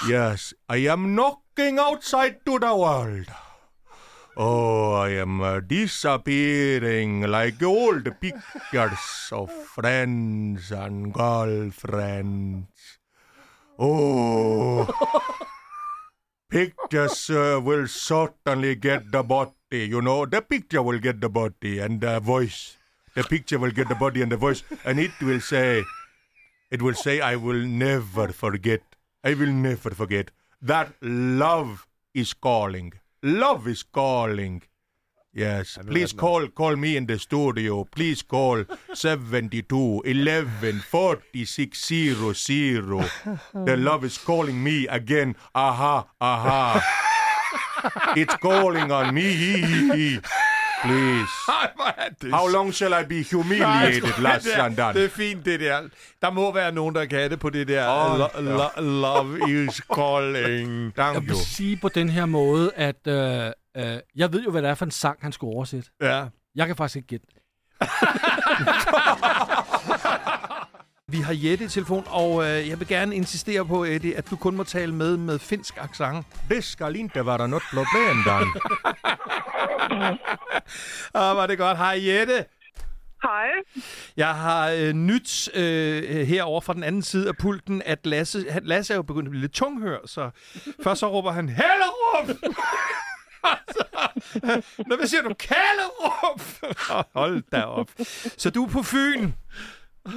[0.08, 3.28] Yes, I am knocking outside to the world.
[4.36, 12.68] Oh, I am uh, disappearing like old pictures of friends and girlfriends.
[13.80, 14.90] Oh.
[16.50, 20.26] Pictures uh, will certainly get the body, you know.
[20.26, 22.78] The picture will get the body and the voice.
[23.16, 25.84] The picture will get the body and the voice, and it will say,
[26.72, 28.82] it will say, I will never forget.
[29.24, 32.94] I will never forget that love is calling.
[33.22, 34.64] Love is calling.
[35.34, 37.84] Yes, please call call me in the studio.
[37.86, 41.86] Please call 72 11 46
[42.36, 43.04] 00.
[43.54, 45.36] The love is calling me again.
[45.56, 47.00] Aha, aha.
[48.16, 50.20] It's calling on me.
[50.86, 51.32] Please.
[52.38, 55.82] How long shall I be humiliated, Lars det, er, det er fint, det der.
[56.22, 57.88] Der må være nogen, der kan det på det der.
[57.90, 60.96] Åh, lo- lo- love is calling.
[60.96, 61.28] Thank Jeg you.
[61.28, 64.76] vil sige på den her måde, at øh, øh, jeg ved jo, hvad det er
[64.76, 65.90] for en sang, han skulle oversætte.
[66.02, 66.26] Ja.
[66.56, 67.28] Jeg kan faktisk ikke gætte.
[71.14, 74.36] Vi har Jette i telefon, og øh, jeg vil gerne insistere på, Eddie, at du
[74.36, 76.26] kun må tale med med finsk accent.
[76.50, 78.48] Det skal inte vara något problem, Dan.
[81.14, 81.78] Ah, var det godt.
[81.78, 82.46] Hej, Jette.
[83.24, 83.48] Hej.
[84.18, 88.64] Jeg har øh, nyt øh, herover fra den anden side af pulten, at Lasse, han,
[88.64, 90.30] Lasse er jo begyndt at blive lidt tunghør, så
[90.84, 92.28] først så råber han, Hellerup!
[94.88, 95.34] Nå, hvad siger du?
[95.34, 96.42] Kallerup!
[97.20, 97.90] Hold da op.
[98.38, 99.32] Så du er på Fyn.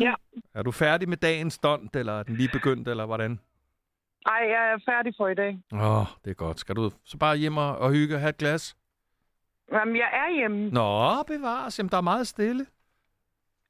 [0.00, 0.14] Ja.
[0.54, 3.40] Er du færdig med dagens stunt, eller er den lige begyndt, eller hvordan?
[4.26, 5.58] Ej, jeg er færdig for i dag.
[5.72, 6.60] Åh, oh, det er godt.
[6.60, 8.76] Skal du så bare hjem og og hygge og have et glas?
[9.72, 10.70] Jamen, jeg er hjemme.
[10.70, 11.78] Nå, bevares.
[11.78, 12.66] Jamen, der er meget stille.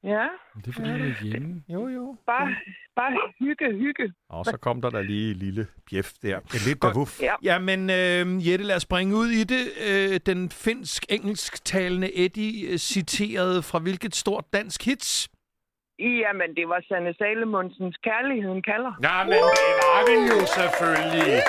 [0.05, 1.63] Ja, Det er fordi, du er hjemme.
[1.69, 2.17] Jo, jo.
[2.27, 2.55] bare,
[2.97, 4.13] bare hygge, hygge.
[4.29, 6.37] Og så kom der da lige et lille bjef der.
[6.39, 7.21] En liten vuff.
[7.23, 7.35] Ja.
[7.43, 9.67] Jamen, øh, Jette, lad os springe ud i det.
[9.89, 15.29] Øh, den finsk-engelsktalende Eddie øh, citerede fra hvilket stort dansk hits?
[15.99, 18.93] Jamen, det var Sanne Salomonsens Kærligheden kalder.
[19.03, 21.43] Ja, men det var det jo selvfølgelig.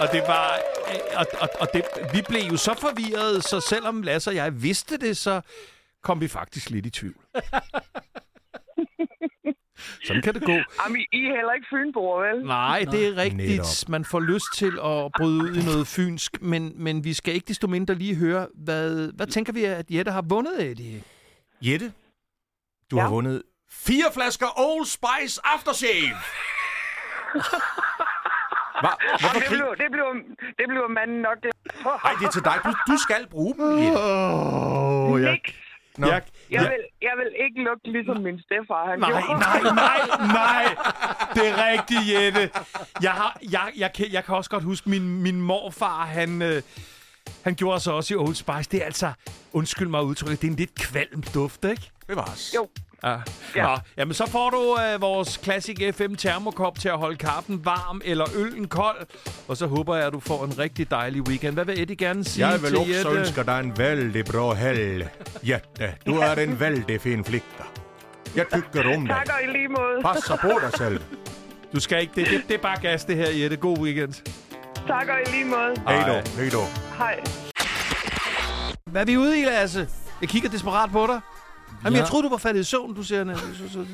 [0.00, 0.48] Og det var...
[0.92, 1.82] øh, Og, og, og det,
[2.14, 5.40] vi blev jo så forvirrede, så selvom Lasse og jeg vidste det, så
[6.02, 7.16] kom vi faktisk lidt i tvivl.
[10.04, 10.52] Sådan kan det gå.
[10.52, 12.46] Jamen, I I er heller ikke fynboer, vel?
[12.46, 13.50] Nej, det er rigtigt.
[13.50, 13.88] Netop.
[13.88, 17.48] Man får lyst til at bryde ud i noget fynsk, men, men vi skal ikke
[17.48, 21.02] desto mindre lige høre, hvad, hvad tænker vi, at Jette har vundet, Eddie?
[21.62, 21.92] Jette,
[22.90, 23.02] du Ja.
[23.02, 26.16] har vundet fire flasker Old Spice Aftershave.
[28.82, 28.90] Hva?
[29.20, 30.06] Hvorfor Det blev, det, blev,
[30.58, 31.38] det blev manden nok
[31.82, 32.00] for.
[32.04, 32.56] Nej, det er til dig.
[32.64, 33.62] Du, du skal bruge dem.
[33.96, 35.40] Oh, jeg.
[35.98, 36.06] Nå.
[36.06, 39.40] jeg, Jeg vil, jeg vil ikke lugte ligesom min stefar, han Nej, gjorde.
[39.40, 39.98] nej, nej,
[40.42, 40.64] nej.
[41.34, 42.50] Det er rigtigt, Jette.
[43.02, 46.62] Jeg, har, jeg, jeg, kan, jeg kan også godt huske, min, min morfar, han, øh,
[47.44, 48.70] han gjorde så også i Old Spice.
[48.70, 49.12] Det er altså,
[49.52, 51.90] undskyld mig udtrykket, det er en lidt kvalm duft, ikke?
[52.08, 52.54] Bevares.
[52.54, 52.68] Jo.
[53.06, 53.16] Ja.
[53.56, 53.62] Ja.
[53.62, 58.00] Nå, jamen så får du øh, vores Classic FM termokop til at holde kaffen varm
[58.04, 59.06] eller øllen kold.
[59.48, 61.54] Og så håber jeg, at du får en rigtig dejlig weekend.
[61.54, 63.10] Hvad vil Eddie gerne sige Jeg vil til også Jette?
[63.20, 65.08] ønske dig en väldigt bra helg,
[65.42, 65.94] Jette.
[66.06, 67.62] Du er en väldigt fin flicka.
[68.36, 69.16] Jeg tykker om dig.
[69.16, 70.02] Tak og i lige måde.
[70.14, 71.00] Passer på dig selv.
[71.74, 72.26] Du skal ikke det.
[72.30, 73.56] Det, det er bare gas, det her, Jette.
[73.56, 74.12] God weekend.
[74.86, 75.74] Tak og i lige måde.
[75.88, 76.08] Hej Hej.
[76.08, 76.60] då, hej då.
[76.98, 77.20] Hej.
[78.90, 79.88] Hvad er vi ude i, Lasse?
[80.20, 81.20] Jeg kigger desperat på dig.
[81.84, 81.98] Jamen, Ja.
[82.00, 83.36] jeg troede, du var faldet i søvn, du siger.
[83.36, 83.86] Så, så, så,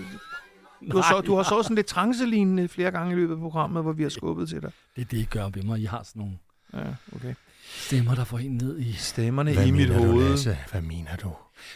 [0.92, 3.82] du, har så, du har så sådan lidt trancelignende flere gange i løbet af programmet,
[3.82, 4.70] hvor vi har skubbet til dig.
[4.96, 5.80] Det er det, I gør ved mig.
[5.80, 6.38] I har sådan nogle
[6.74, 7.34] Ja, okay.
[7.76, 8.92] stemmer, der får en ned i...
[8.92, 10.28] Stemmerne Hvad i mit mener du, hoved.
[10.30, 10.58] Lasse?
[10.70, 11.30] Hvad mener du?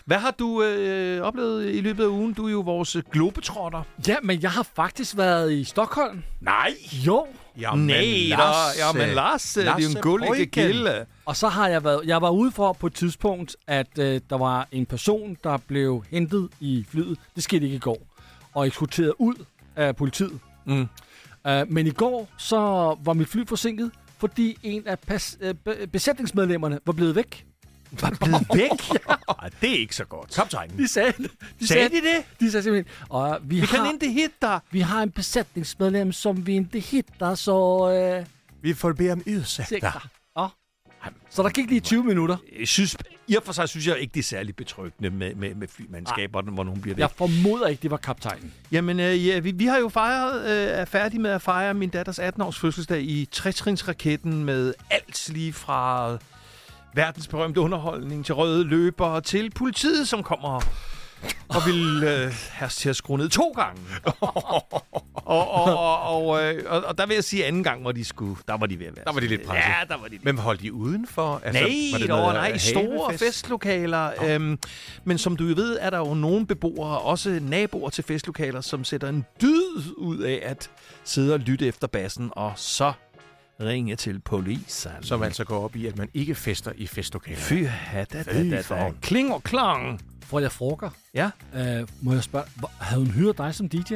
[0.04, 2.32] Hvad har du øh, oplevet i løbet af ugen?
[2.32, 3.82] Du er jo vores globetrotter.
[4.08, 6.22] Ja, men jeg har faktisk været i Stockholm.
[6.40, 6.70] Nej!
[6.92, 7.26] Jo.
[7.60, 8.42] Jamen, Nej, da.
[8.78, 10.50] Ja, men Lasse, det er jo en Pojken.
[10.50, 11.06] kilde.
[11.26, 12.00] Og så har jeg været...
[12.04, 16.04] Jeg var ude for på et tidspunkt, at øh, der var en person, der blev
[16.10, 17.18] hentet i flyet.
[17.34, 17.98] Det skete ikke i går.
[18.54, 19.34] Og eksporteret ud
[19.76, 20.38] af politiet.
[20.64, 20.80] Mm.
[20.80, 22.56] Uh, men i går, så
[23.04, 27.46] var mit fly forsinket, fordi en af pas, uh, be- besætningsmedlemmerne var blevet væk.
[28.02, 28.70] Var blevet væk?
[29.42, 30.34] Ej, det er ikke så godt.
[30.34, 30.78] Kaptajnen.
[30.78, 31.30] De sagde det.
[31.60, 32.24] De Sagde de det?
[32.40, 36.46] De sagde simpelthen, og vi, Vi kan har, ikke hitte vi har en besætningsmedlem, som
[36.46, 38.18] vi ikke hitter, så...
[38.20, 38.26] Uh,
[38.62, 39.22] Vi får bede om.
[39.26, 39.92] Ja.
[41.30, 42.36] Så der gik lige 20 minutter.
[42.58, 42.96] Jeg synes,
[43.28, 46.42] I og for sig synes jeg ikke, det er særlig betryggende med, med, med flymandskaber,
[46.42, 47.00] hvor nogen bliver det.
[47.00, 48.52] Jeg formoder ikke, det var kaptajnen.
[48.72, 51.88] Jamen, øh, ja, vi, vi har jo fejret, øh, er færdige med at fejre min
[51.88, 56.10] datters 18-års fødselsdag i 60-trinsraketten med alt lige fra
[56.96, 60.60] verdensberømte underholdning til røde løber til politiet, som kommer
[61.48, 63.82] og vil øh, have til at skrue ned to gange.
[64.20, 64.72] og,
[65.14, 68.04] og, og, og, øh, og, og der vil jeg sige, at anden gang, hvor de
[68.04, 69.04] skulle, der var de ved at være.
[69.04, 69.70] Der var de lidt presset.
[69.70, 70.24] Ja, der var de lidt.
[70.24, 71.40] Men holdt de udenfor?
[71.44, 73.24] Altså, nej, var det noget nej, store havefest?
[73.24, 74.10] festlokaler.
[74.24, 74.58] Øhm,
[75.04, 79.08] men som du ved, er der jo nogle beboere, også naboer til festlokaler, som sætter
[79.08, 80.70] en dyd ud af at
[81.04, 82.92] sidde og lytte efter bassen, og så
[83.60, 84.90] ringe til polisen.
[85.02, 87.36] Som altså går op i, at man ikke fester i festlokaler.
[87.38, 87.52] Fy
[87.94, 88.92] da, da, da.
[89.02, 90.00] Kling og klang.
[90.26, 90.90] Får jeg frugger?
[91.14, 91.30] Ja.
[91.56, 93.94] Øh, må jeg spørge, hvor- havde hun hyret dig som DJ?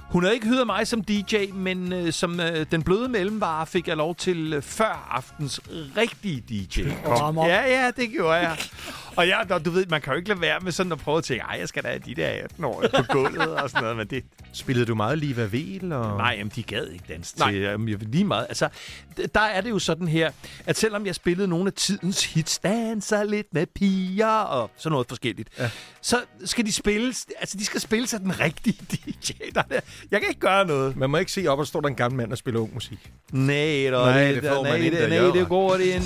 [0.00, 3.88] Hun havde ikke hyret mig som DJ, men øh, som øh, den bløde mellemvare fik
[3.88, 5.60] jeg lov til øh, før aftens
[5.96, 6.88] rigtige DJ.
[7.04, 7.36] Kom.
[7.38, 8.56] Ja, ja, det gjorde jeg.
[9.16, 11.18] Og ja, nå, du ved, man kan jo ikke lade være med sådan at prøve
[11.18, 13.82] at tænke, ej, jeg skal da have de der 18 år på gulvet og sådan
[13.82, 15.92] noget, men det, Spillede du meget Liva Vel?
[15.92, 16.16] Og...
[16.16, 17.50] Nej, jamen, de gad ikke danse Nej.
[17.52, 18.46] til jamen, jeg vil lige meget.
[18.48, 18.68] Altså,
[19.34, 20.30] der er det jo sådan her,
[20.66, 25.06] at selvom jeg spillede nogle af tidens hits, danser lidt med piger og sådan noget
[25.08, 25.70] forskelligt, ja.
[26.00, 29.32] så skal de spille, altså de skal spille sig den rigtige DJ.
[29.54, 30.96] Der, er- jeg kan ikke gøre noget.
[30.96, 33.10] Man må ikke se op, og står der en gammel mand og spiller ung musik.
[33.32, 36.02] Nej, da, Nej, det, nej, ikke det, nej, det går det ikke.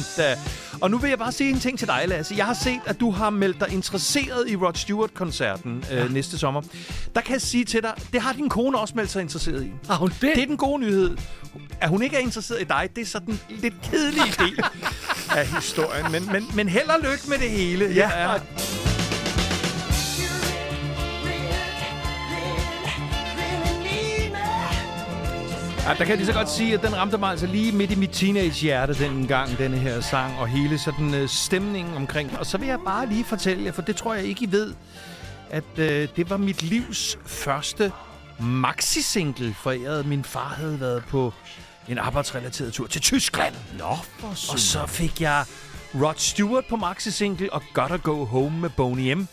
[0.80, 2.34] Og nu vil jeg bare sige en ting til dig, Lasse.
[2.36, 6.62] Jeg har set, at du har meldt dig interesseret i Rod Stewart-koncerten øh, næste sommer.
[7.14, 9.72] Der kan jeg sige til dig, det har din kone også meldt sig interesseret i.
[9.88, 10.20] Har hun det?
[10.20, 11.16] Det er den gode nyhed.
[11.80, 14.64] At hun ikke er interesseret i dig, det er så den lidt kedelige del
[15.36, 16.12] af historien.
[16.12, 17.84] Men, men, men held og lykke med det hele.
[17.94, 18.32] Ja.
[18.32, 18.38] Ja,
[25.98, 27.94] der kan jeg lige så godt sige, at den ramte mig altså lige midt i
[27.94, 32.38] mit teenage-hjerte den gang, denne her sang, og hele sådan øh, stemningen omkring.
[32.38, 34.74] Og så vil jeg bare lige fortælle jer, for det tror jeg ikke, I ved,
[35.50, 37.92] at øh, det var mit livs første
[38.40, 41.32] maxi-single, for jeg, min far havde været på
[41.88, 43.54] en arbejdsrelateret tur til Tyskland.
[43.78, 45.44] Nå, for Og så fik jeg
[45.94, 49.28] Rod Stewart på maxi-single og Gotta Go Home med Boney M.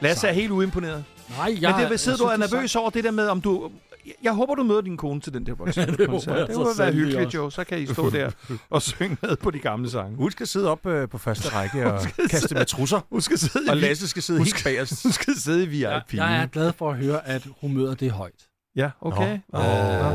[0.00, 1.04] Lasse er helt uimponeret.
[1.38, 1.82] Nej, Ja, jeg...
[1.82, 3.70] Men det sidder jeg du er nervøs over det der med, om du...
[4.06, 6.38] Jeg, jeg håber, du møder din kone til den der Rod Stewart-koncert.
[6.38, 7.38] jeg det må være hyggeligt, også.
[7.38, 7.50] jo.
[7.50, 8.30] Så kan I stå der
[8.70, 10.16] og synge med på de gamle sange.
[10.16, 12.00] Hun skal sidde op øh, på første række og
[12.30, 13.00] kaste med trusser.
[13.10, 15.02] Hun skal sidde Og Lasse skal sidde helt bagerst.
[15.02, 15.78] Hun skal sidde i VIP.
[15.82, 18.48] Jeg, jeg er glad for at høre, at hun møder det højt.
[18.76, 19.38] Ja, okay.
[19.54, 19.60] Åh,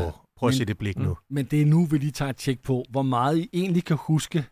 [0.06, 1.16] oh, prøv at se Men- det blik nu.
[1.30, 3.96] Men det er nu, vi lige tager et tjek på, hvor meget I egentlig kan
[4.00, 4.44] huske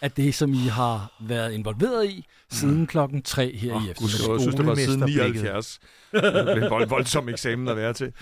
[0.00, 4.32] af det, som I har været involveret i siden klokken 3 her i Gud, eftermiddag.
[4.32, 5.42] jeg synes, det var siden Skolemesterblikket.
[5.42, 5.78] 79.
[6.12, 6.20] Det
[6.54, 8.12] blev en vold, voldsom eksamen at være til.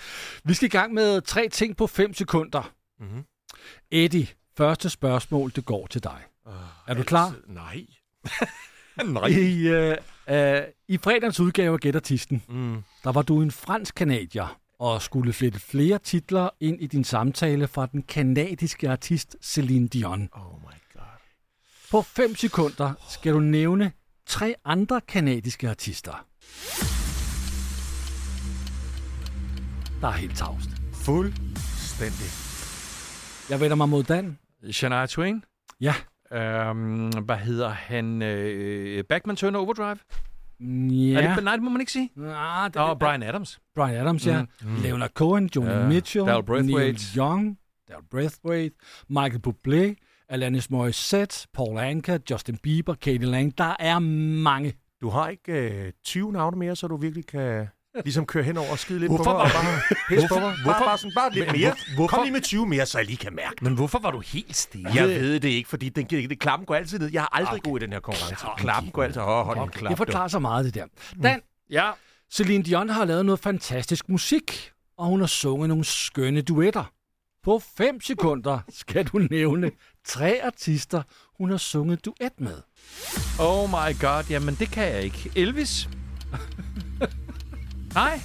[0.43, 2.71] Vi skal i gang med tre ting på 5 sekunder.
[2.99, 3.23] Mhm.
[3.91, 6.17] Eddie, første spørgsmål, det går til dig.
[6.87, 7.35] Er du klar?
[7.47, 7.85] Nej.
[9.05, 9.27] Nej.
[9.27, 9.95] I, øh,
[10.29, 12.83] øh, I fredagens udgave af Gæt Artisten, Mm.
[13.03, 17.67] der var du en fransk kanadier og skulle flette flere titler ind i din samtale
[17.67, 20.29] fra den kanadiske artist Celine Dion.
[20.31, 20.71] Oh my god.
[21.91, 23.91] På 5 sekunder skal du nævne
[24.25, 26.25] tre andre kanadiske artister.
[30.01, 30.69] Der er helt tavst.
[30.93, 32.27] Fuldstændig.
[33.49, 34.39] Jeg vender mig mod Dan.
[34.71, 35.43] Shania Twain.
[35.81, 35.93] Ja.
[36.71, 38.15] Um, hvad hedder han?
[38.21, 39.97] Uh, Backman Turner Overdrive?
[40.59, 41.21] Ja.
[41.21, 42.11] Er det, nej, det må man ikke sige.
[42.35, 43.59] Ah, det, Nå, Brian Adams.
[43.75, 44.41] Brian Adams, ja.
[44.61, 44.75] Mm.
[44.81, 45.87] Leonard Cohen, Joni Ja.
[45.87, 46.25] Mitchell.
[46.25, 47.57] Neil Young,
[47.87, 48.75] Dal Braithwaite,
[49.09, 49.95] Michael Bublé,
[50.29, 53.57] Alanis Morissette, Paul Anka, Justin Bieber, Katie Lang.
[53.57, 54.73] Der er mange.
[55.01, 57.67] Du har ikke øh, 20 navne mere, så du virkelig kan
[58.05, 59.37] ligesom køre hen over og skide lidt Hvorfor på mig.
[59.39, 60.41] var- bare pisse på mig.
[60.63, 61.69] hvorfor- Bare, bare, sådan, bare lidt Men mere.
[61.69, 63.55] hvor- hvorfor- Kom lige med 20 mere, så jeg lige kan mærke.
[63.63, 64.89] Men hvorfor var du helt stille?
[64.93, 67.09] Jeg ved det ikke, fordi den, det, klappen går altid ned.
[67.13, 67.69] Jeg er aldrig okay.
[67.69, 68.45] god i den her konkurrence.
[68.57, 69.21] Klappen går altid...
[69.21, 69.89] Åh, hold en klap.
[69.89, 70.85] Det forklarer så meget, det der.
[71.23, 71.91] Dan, Ja.
[72.33, 76.91] Celine Dion har lavet noget fantastisk musik, og hun har sunget nogle skønne duetter.
[77.47, 79.71] På 5 sekunder skal du nævne
[80.03, 81.03] tre artister,
[81.37, 82.61] hun har sunget duet med.
[83.39, 85.31] Oh my god, jamen det kan jeg ikke.
[85.35, 85.89] Elvis?
[87.93, 88.19] nej.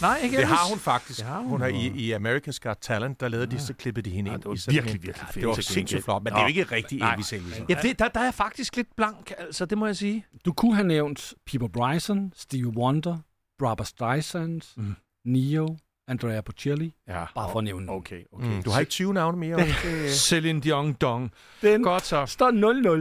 [0.00, 1.18] Nej, ikke Det har hun faktisk.
[1.18, 1.48] Det har hun.
[1.48, 4.42] Hun har i, i America's Got Talent, der lavede de, så klippede de hende ind.
[4.42, 6.36] det var virkelig, virkelig Ja, fedt Det var sindssygt flot, men Nå.
[6.36, 7.12] det er jo ikke rigtig Nej.
[7.12, 7.62] Elvis Elvis.
[7.68, 10.26] Ja, det, der, der er faktisk lidt blank, altså, det må jeg sige.
[10.44, 13.18] Du kunne have nævnt Peter Bryson, Stevie Wonder,
[13.58, 14.94] Barbara Streisand, mm.
[15.24, 15.76] Neo,
[16.10, 17.24] Andrea Bocelli, Ja.
[17.34, 17.92] bare for at nævne.
[17.92, 18.46] Okay, okay.
[18.46, 19.66] Mm, du har ikke 20 navne mere.
[19.86, 21.30] øh, Celine Dion Dong.
[21.62, 22.26] Den Godt så.
[22.26, 22.50] står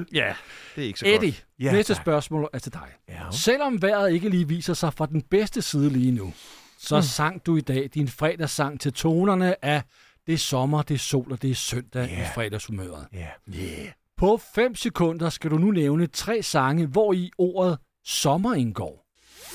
[0.03, 0.05] 0-0.
[0.13, 0.33] Ja,
[0.75, 1.45] det er ikke så Eddie, godt.
[1.59, 2.03] Ja, næste tak.
[2.03, 2.87] spørgsmål er til dig.
[3.09, 3.21] Ja.
[3.31, 6.33] Selvom vejret ikke lige viser sig fra den bedste side lige nu,
[6.79, 7.01] så mm.
[7.01, 9.83] sang du i dag din fredagssang til tonerne af
[10.27, 12.21] det er sommer, det er sol og det er søndag Ja.
[12.21, 13.07] i fredagshumøret.
[13.13, 13.27] Ja.
[13.55, 13.87] Yeah.
[14.17, 19.05] På 5 sekunder skal du nu nævne tre sange, hvor i ordet sommer indgår.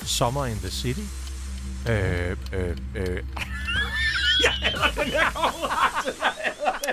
[0.03, 1.24] Summer in the City.
[1.89, 3.23] Øh, øh, øh.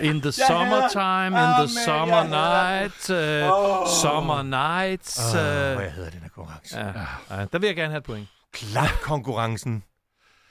[0.03, 5.19] In the summertime, in the summer night, uh, summer nights.
[5.19, 6.79] Uh, Uh, hvad hedder den her konkurrence?
[6.79, 6.93] ja,
[7.31, 8.29] ja, der vil jeg gerne have et point.
[8.53, 9.83] Klap-konkurrencen.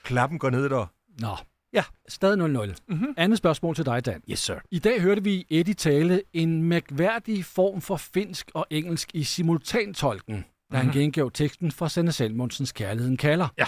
[0.03, 0.85] Klappen går ned der.
[1.19, 1.37] Nå.
[1.73, 1.83] Ja.
[2.09, 2.75] Stadig 0-0.
[2.87, 3.13] Mm-hmm.
[3.17, 4.21] Andet spørgsmål til dig, Dan.
[4.29, 4.55] Yes, sir.
[4.71, 10.35] I dag hørte vi Eddie tale en mærkværdig form for finsk og engelsk i simultantolken,
[10.35, 10.77] da mm-hmm.
[10.77, 13.47] han gengav teksten fra Sanne Salmonsens Kærligheden kalder.
[13.57, 13.65] Ja.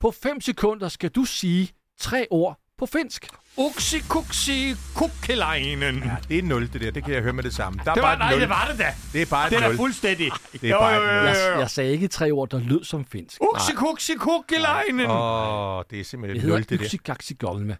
[0.00, 1.68] På 5 sekunder skal du sige
[2.00, 3.28] tre ord på finsk.
[3.56, 5.98] Uksi kuksi kukkeleinen.
[5.98, 6.90] Ja, det er 0, det der.
[6.90, 7.80] Det kan jeg høre med det samme.
[7.84, 8.40] Der er Det var, bare nej, et 0.
[8.40, 8.94] det var det da.
[9.12, 9.70] Det er bare et Det er 0.
[9.70, 10.30] da fuldstændig.
[10.52, 11.26] Det er bare et 0.
[11.26, 13.38] Jeg, jeg sagde ikke tre ord, der lød som finsk.
[13.40, 15.06] Uksi kuksi kukkeleinen.
[15.10, 16.84] Åh, det er simpelthen Det et 0, hedder det der.
[16.86, 17.76] yksikaksi golme,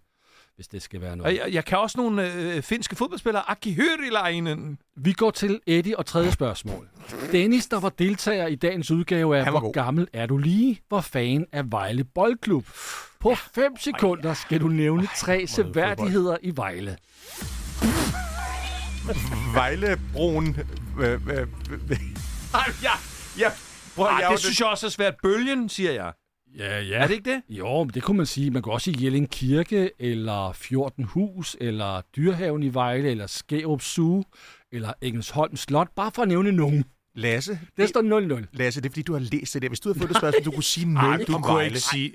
[0.57, 1.39] hvis det skal være Og noget.
[1.39, 3.51] Jeg, jeg kan også nogle øh, finske fodboldspillere.
[3.51, 4.79] Aki Hørilainen.
[4.97, 6.89] Vi går til Eddie og tredje spørgsmål.
[7.33, 9.73] Dennis, der var deltager i dagens udgave af Hvor god.
[9.73, 10.81] gammel er du lige?
[10.91, 12.67] Var fan af Vejle Boldklub.
[13.21, 16.97] På 5 sekunder skal du nævne tre seværdigheder i Vejle.
[19.55, 20.57] Vejlebroen.
[21.01, 21.47] Øh, øh, øh,
[21.91, 21.99] øh.
[22.55, 22.91] Ej, ja.
[23.39, 23.51] Ja,
[23.97, 25.15] prøv, Ej, jeg jo det synes jeg også er svært.
[25.23, 26.13] Bølgen, siger jeg.
[26.59, 26.97] Ja, ja.
[26.97, 27.43] Er det ikke det?
[27.49, 28.51] Jo, men det kunne man sige.
[28.51, 33.83] Man kan også sige Jelling Kirke, eller Fjorten Hus, eller Dyrhaven i Vejle, eller Skærup
[33.83, 34.25] Zoo,
[34.73, 36.85] eller Engelsholm Slot, bare for at nævne nogen.
[37.15, 38.47] Lasse, Der står 0-0.
[38.53, 39.69] Lasse, det er fordi, du har læst det der.
[39.69, 41.67] Hvis du havde fået det spørgsmål, du kunne sige 0 du om kunne Vejle.
[41.69, 42.13] ikke sige...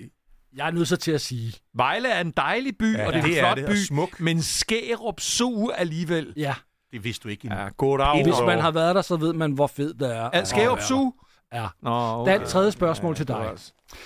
[0.56, 3.20] Jeg er nødt så til at sige, Vejle er en dejlig by, Ja, og det
[3.20, 4.20] er det en er flot det, og by, smuk.
[4.20, 6.34] men Skærup Zoo alligevel.
[6.38, 6.54] ja,
[6.92, 7.60] Det vidste du ikke endnu.
[7.60, 8.24] Ja, goddag.
[8.24, 10.30] hvis man har været der, så ved man, hvor fed det er.
[10.34, 11.14] Er Skærup Zoo?
[11.54, 11.68] Ja.
[11.82, 12.32] Nå, okay.
[12.32, 13.52] Dan, tredje spørgsmål til dig.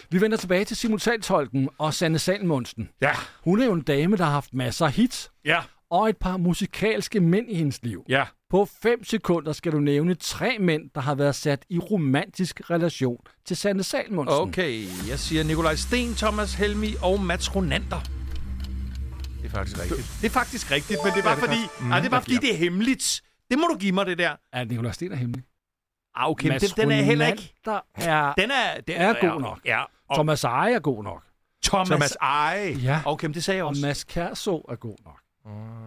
[0.09, 2.89] Vi vender tilbage til simultantolken og Sanne Salmonsen.
[3.01, 3.11] Ja.
[3.43, 5.61] Hun er jo en dame, der har haft masser af hits Ja.
[5.89, 8.05] og et par musikalske mænd i hendes liv.
[8.09, 8.23] Ja.
[8.49, 13.17] På 5 sekunder skal du nævne tre mænd, der har været sat i romantisk relation
[13.45, 14.39] til Sanne Salmonsen.
[14.39, 17.99] Okay, jeg siger Nikolaj Sten, Thomas Helmi og Mats Ronander.
[19.41, 20.17] Det er faktisk rigtigt.
[20.21, 22.09] Det er faktisk rigtigt, men det er bare Ja, det fordi, mm, nej, det er
[22.09, 23.21] bare jeg fordi, det er hemmeligt.
[23.51, 24.31] Det må du give mig, det der.
[24.53, 25.43] Er Nikolaj Sten er hemmelig?
[26.15, 27.53] Ah, okay, men den, den er heller ikke...
[27.65, 28.33] Der er...
[28.33, 29.59] Den er, den Er god nok.
[29.65, 31.23] Ja, og Thomas Eje er god nok.
[31.65, 31.87] Thomas...
[31.87, 32.71] Thomas Eje.
[32.83, 33.01] Ja.
[33.05, 33.81] Okay, men det sagde jeg Og også.
[33.81, 35.19] Mads Kærså er god nok.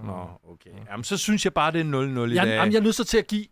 [0.05, 0.71] Nå, okay.
[0.91, 1.85] Jamen, så synes jeg bare, det er
[2.27, 2.55] 0-0 i Jeg, dag.
[2.55, 3.47] jamen, jeg er nødt så til at give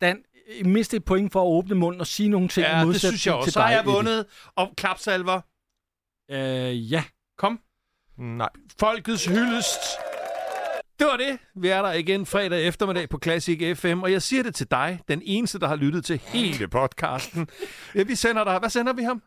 [0.00, 0.22] Dan
[0.64, 3.10] mindst et point for at åbne munden og sige nogle ting i ja, det modsætning
[3.18, 3.46] synes jeg også.
[3.46, 4.26] til Så har jeg vundet.
[4.56, 5.40] Og klapsalver.
[6.30, 7.04] Øh, ja.
[7.38, 7.60] Kom.
[8.18, 8.48] Nej.
[8.80, 9.78] Folkets hyldest.
[10.98, 11.38] Det var det.
[11.54, 15.00] Vi er der igen fredag eftermiddag på Classic FM, og jeg siger det til dig,
[15.08, 17.48] den eneste, der har lyttet til hele podcasten.
[17.94, 18.58] Ja, vi sender dig.
[18.58, 19.22] Hvad sender vi ham?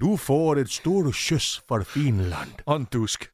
[0.00, 2.50] Du får et stort kys for Finland.
[2.66, 3.30] Og en dusk.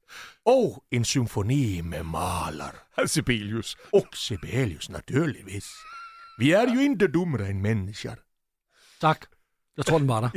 [0.47, 3.07] Og en symfoni med Mahler.
[3.07, 3.77] Sibelius.
[3.93, 5.67] Och Sibelius, naturligtvis.
[6.39, 8.17] Vi är ju inte dummare än människor.
[9.01, 9.25] Tak.
[9.77, 10.31] Jeg tror, den var der.